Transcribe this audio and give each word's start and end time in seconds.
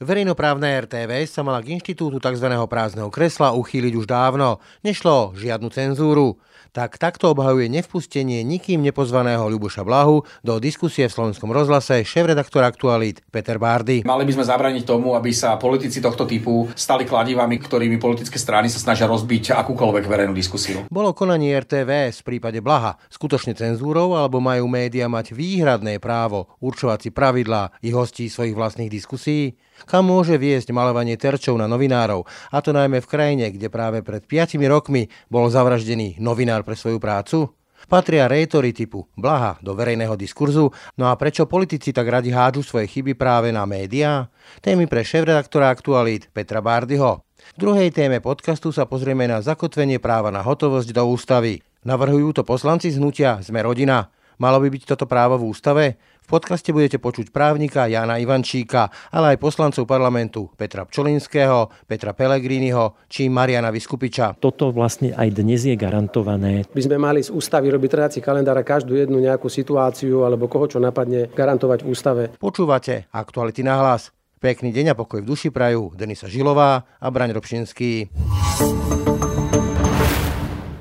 Verejnoprávne 0.00 0.88
RTV 0.88 1.28
sa 1.28 1.44
mala 1.44 1.60
k 1.60 1.76
inštitútu 1.76 2.24
tzv. 2.24 2.48
prázdneho 2.48 3.12
kresla 3.12 3.52
uchýliť 3.52 4.00
už 4.00 4.08
dávno. 4.08 4.56
Nešlo 4.80 5.36
žiadnu 5.36 5.68
cenzúru 5.68 6.40
tak 6.70 7.02
takto 7.02 7.34
obhajuje 7.34 7.66
nevpustenie 7.66 8.46
nikým 8.46 8.78
nepozvaného 8.86 9.42
Ľuboša 9.50 9.82
Blahu 9.82 10.22
do 10.46 10.54
diskusie 10.62 11.10
v 11.10 11.14
slovenskom 11.14 11.50
rozhlase 11.50 12.06
šéf-redaktor 12.06 12.62
Aktualit 12.62 13.26
Peter 13.34 13.58
Bárdy. 13.58 14.06
Mali 14.06 14.22
by 14.22 14.32
sme 14.38 14.44
zabrániť 14.46 14.86
tomu, 14.86 15.18
aby 15.18 15.34
sa 15.34 15.58
politici 15.58 15.98
tohto 15.98 16.30
typu 16.30 16.70
stali 16.78 17.02
kladivami, 17.02 17.58
ktorými 17.58 17.98
politické 17.98 18.38
strany 18.38 18.70
sa 18.70 18.78
snažia 18.78 19.10
rozbiť 19.10 19.50
akúkoľvek 19.58 20.04
verejnú 20.06 20.30
diskusiu. 20.30 20.86
Bolo 20.86 21.10
konanie 21.10 21.58
RTVS 21.58 22.22
v 22.22 22.38
prípade 22.38 22.62
Blaha 22.62 22.94
skutočne 23.10 23.58
cenzúrou 23.58 24.14
alebo 24.14 24.38
majú 24.38 24.70
médiá 24.70 25.10
mať 25.10 25.34
výhradné 25.34 25.98
právo 25.98 26.54
určovať 26.62 26.98
si 27.02 27.10
pravidlá 27.10 27.82
ich 27.82 27.98
hostí 27.98 28.30
svojich 28.30 28.54
vlastných 28.54 28.94
diskusí? 28.94 29.58
Kam 29.90 30.06
môže 30.06 30.38
viesť 30.38 30.70
malovanie 30.70 31.18
terčov 31.18 31.58
na 31.58 31.66
novinárov, 31.66 32.22
a 32.54 32.62
to 32.62 32.70
najmä 32.70 33.02
v 33.02 33.10
krajine, 33.10 33.50
kde 33.50 33.66
práve 33.66 34.06
pred 34.06 34.22
5 34.22 34.54
rokmi 34.70 35.10
bol 35.26 35.50
zavraždený 35.50 36.22
novinár 36.22 36.62
pre 36.62 36.78
svoju 36.78 37.02
prácu? 37.02 37.50
Patria 37.90 38.30
rétory 38.30 38.70
typu 38.70 39.10
blaha 39.18 39.58
do 39.58 39.74
verejného 39.74 40.14
diskurzu, 40.14 40.70
no 40.94 41.10
a 41.10 41.18
prečo 41.18 41.50
politici 41.50 41.90
tak 41.90 42.06
radi 42.06 42.30
hádžu 42.30 42.62
svoje 42.62 42.86
chyby 42.86 43.18
práve 43.18 43.50
na 43.50 43.66
médiá? 43.66 44.30
Témy 44.62 44.86
pre 44.86 45.02
šéf-redaktora 45.02 45.74
Aktualít 45.74 46.30
Petra 46.30 46.62
Bárdyho. 46.62 47.26
V 47.58 47.58
druhej 47.58 47.90
téme 47.90 48.22
podcastu 48.22 48.70
sa 48.70 48.86
pozrieme 48.86 49.26
na 49.26 49.42
zakotvenie 49.42 49.98
práva 49.98 50.30
na 50.30 50.38
hotovosť 50.38 50.94
do 50.94 51.02
ústavy. 51.10 51.66
Navrhujú 51.82 52.30
to 52.38 52.46
poslanci 52.46 52.94
z 52.94 53.02
hnutia 53.02 53.42
Sme 53.42 53.58
rodina. 53.66 54.14
Malo 54.38 54.62
by 54.62 54.70
byť 54.70 54.94
toto 54.94 55.10
právo 55.10 55.36
v 55.36 55.50
ústave? 55.50 55.84
Podcaste 56.30 56.70
budete 56.70 57.02
počuť 57.02 57.34
právnika 57.34 57.90
Jana 57.90 58.22
Ivančíka, 58.22 58.86
ale 59.10 59.34
aj 59.34 59.42
poslancov 59.42 59.82
parlamentu 59.90 60.46
Petra 60.54 60.86
Pčolinského, 60.86 61.66
Petra 61.90 62.14
Pelegriniho 62.14 63.10
či 63.10 63.26
Mariana 63.26 63.74
Vyskupiča. 63.74 64.38
Toto 64.38 64.70
vlastne 64.70 65.10
aj 65.10 65.42
dnes 65.42 65.66
je 65.66 65.74
garantované. 65.74 66.62
By 66.70 66.82
sme 66.86 67.02
mali 67.02 67.26
z 67.26 67.34
ústavy 67.34 67.74
robiť 67.74 67.90
trhací 67.90 68.18
kalendár 68.22 68.54
a 68.54 68.62
každú 68.62 68.94
jednu 68.94 69.18
nejakú 69.18 69.50
situáciu 69.50 70.22
alebo 70.22 70.46
koho 70.46 70.70
čo 70.70 70.78
napadne 70.78 71.26
garantovať 71.34 71.82
v 71.82 71.86
ústave. 71.90 72.22
Počúvate 72.38 73.10
aktuality 73.10 73.66
na 73.66 73.82
hlas. 73.82 74.14
Pekný 74.40 74.72
deň 74.72 74.94
a 74.94 74.98
pokoj 74.98 75.20
v 75.20 75.28
duši 75.28 75.52
prajú 75.52 75.92
Denisa 75.92 76.30
Žilová 76.30 76.86
a 76.96 77.06
Braň 77.12 77.36
Robšinský. 77.36 78.08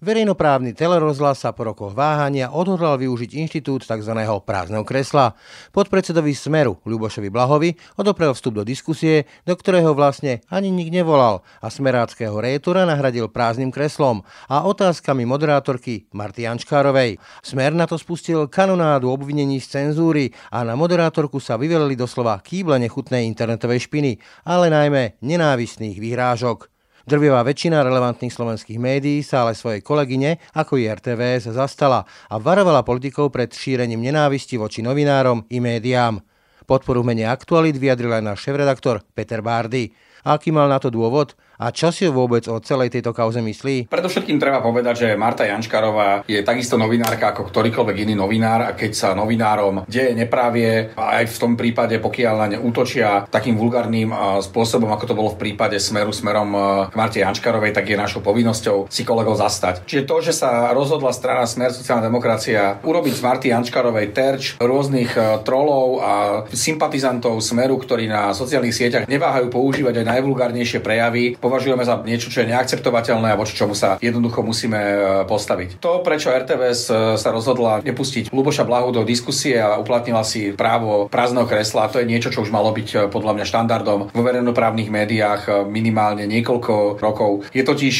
Verejnoprávny 0.10 0.74
telerozhlas 0.74 1.38
sa 1.38 1.54
po 1.54 1.70
rokoch 1.70 1.94
váhania 1.94 2.50
odhodlal 2.50 2.98
využiť 2.98 3.30
inštitút 3.46 3.86
tzv. 3.86 4.18
prázdneho 4.42 4.82
kresla. 4.82 5.38
Podpredsedovi 5.70 6.34
Smeru 6.34 6.82
Ľubošovi 6.82 7.30
Blahovi 7.30 7.78
odoprel 7.94 8.34
vstup 8.34 8.58
do 8.58 8.64
diskusie, 8.66 9.30
do 9.46 9.54
ktorého 9.54 9.94
vlastne 9.94 10.42
ani 10.50 10.74
nik 10.74 10.90
nevolal 10.90 11.46
a 11.62 11.70
smeráckého 11.70 12.34
rétora 12.42 12.90
nahradil 12.90 13.30
prázdnym 13.30 13.70
kreslom 13.70 14.26
a 14.50 14.66
otázkami 14.66 15.30
moderátorky 15.30 16.10
Marty 16.10 16.50
Jančkárovej. 16.50 17.22
Smer 17.46 17.78
na 17.78 17.86
to 17.86 18.02
spustil 18.02 18.50
kanonádu 18.50 19.14
obvinení 19.14 19.62
z 19.62 19.78
cenzúry 19.78 20.34
a 20.50 20.66
na 20.66 20.74
moderátorku 20.74 21.38
sa 21.38 21.54
vyvelili 21.54 21.94
doslova 21.94 22.42
kýble 22.42 22.82
nechutnej 22.82 23.30
internetovej 23.30 23.86
špiny, 23.86 24.18
ale 24.42 24.74
najmä 24.74 25.22
nenávistných 25.22 26.02
vyhrážok. 26.02 26.79
Drvivá 27.10 27.42
väčšina 27.42 27.82
relevantných 27.82 28.30
slovenských 28.30 28.78
médií 28.78 29.26
sa 29.26 29.42
ale 29.42 29.58
svojej 29.58 29.82
kolegyne, 29.82 30.38
ako 30.54 30.78
i 30.78 30.86
RTVS, 30.86 31.50
zastala 31.50 32.06
a 32.06 32.38
varovala 32.38 32.86
politikov 32.86 33.34
pred 33.34 33.50
šírením 33.50 33.98
nenávisti 33.98 34.62
voči 34.62 34.86
novinárom 34.86 35.42
i 35.50 35.58
médiám. 35.58 36.22
Podporu 36.70 37.02
mene 37.02 37.26
Aktualit 37.26 37.82
vyjadril 37.82 38.14
aj 38.14 38.24
náš 38.30 38.46
šéf-redaktor 38.46 39.02
Peter 39.18 39.42
Bárdy. 39.42 39.90
Aký 40.22 40.54
mal 40.54 40.70
na 40.70 40.78
to 40.78 40.94
dôvod? 40.94 41.34
A 41.60 41.76
čo 41.76 41.92
si 41.92 42.08
vôbec 42.08 42.48
o 42.48 42.64
celej 42.64 42.88
tejto 42.88 43.12
kauze 43.12 43.44
myslí? 43.44 43.92
Predovšetkým 43.92 44.40
treba 44.40 44.64
povedať, 44.64 44.96
že 45.04 45.20
Marta 45.20 45.44
Jančkarová 45.44 46.24
je 46.24 46.40
takisto 46.40 46.80
novinárka 46.80 47.36
ako 47.36 47.52
ktorýkoľvek 47.52 48.08
iný 48.08 48.16
novinár 48.16 48.64
a 48.64 48.72
keď 48.72 48.92
sa 48.96 49.10
novinárom 49.12 49.84
deje 49.84 50.16
nepravie, 50.16 50.96
aj 50.96 51.28
v 51.28 51.36
tom 51.36 51.60
prípade, 51.60 52.00
pokiaľ 52.00 52.36
na 52.40 52.48
ne 52.56 52.58
útočia 52.64 53.28
takým 53.28 53.60
vulgárnym 53.60 54.08
spôsobom, 54.40 54.88
ako 54.88 55.12
to 55.12 55.18
bolo 55.20 55.36
v 55.36 55.52
prípade 55.52 55.76
Smeru 55.84 56.16
smerom 56.16 56.56
k 56.88 56.96
Marte 56.96 57.20
Jančkarovej, 57.20 57.76
tak 57.76 57.92
je 57.92 58.00
našou 58.00 58.24
povinnosťou 58.24 58.88
si 58.88 59.04
kolegov 59.04 59.36
zastať. 59.36 59.84
Čiže 59.84 60.08
to, 60.08 60.16
že 60.24 60.32
sa 60.40 60.72
rozhodla 60.72 61.12
strana 61.12 61.44
Smer 61.44 61.76
sociálna 61.76 62.08
demokracia 62.08 62.80
urobiť 62.88 63.20
z 63.20 63.22
Marty 63.28 63.48
Jančkarovej 63.52 64.16
terč 64.16 64.56
rôznych 64.64 65.44
trolov 65.44 66.00
a 66.00 66.14
sympatizantov 66.56 67.44
Smeru, 67.44 67.76
ktorí 67.76 68.08
na 68.08 68.32
sociálnych 68.32 68.72
sieťach 68.72 69.12
neváhajú 69.12 69.52
používať 69.52 70.00
aj 70.00 70.06
najvulgárnejšie 70.08 70.80
prejavy, 70.80 71.36
považujeme 71.50 71.82
za 71.82 71.98
niečo, 72.06 72.30
čo 72.30 72.46
je 72.46 72.54
neakceptovateľné 72.54 73.34
a 73.34 73.40
voči 73.40 73.58
čomu 73.58 73.74
sa 73.74 73.98
jednoducho 73.98 74.46
musíme 74.46 74.78
e, 74.78 74.98
postaviť. 75.26 75.82
To, 75.82 76.06
prečo 76.06 76.30
RTVS 76.30 76.82
e, 76.86 76.94
sa 77.18 77.34
rozhodla 77.34 77.82
nepustiť 77.82 78.30
Luboša 78.30 78.70
Blahu 78.70 78.94
do 78.94 79.02
diskusie 79.02 79.58
a 79.58 79.82
uplatnila 79.82 80.22
si 80.22 80.54
právo 80.54 81.10
prázdneho 81.10 81.50
kresla, 81.50 81.90
to 81.90 81.98
je 81.98 82.06
niečo, 82.06 82.30
čo 82.30 82.46
už 82.46 82.54
malo 82.54 82.70
byť 82.70 82.90
e, 82.94 82.98
podľa 83.10 83.42
mňa 83.42 83.46
štandardom 83.50 84.00
vo 84.14 84.22
verejnoprávnych 84.22 84.94
médiách 84.94 85.66
minimálne 85.66 86.30
niekoľko 86.30 87.02
rokov. 87.02 87.50
Je 87.50 87.66
totiž 87.66 87.96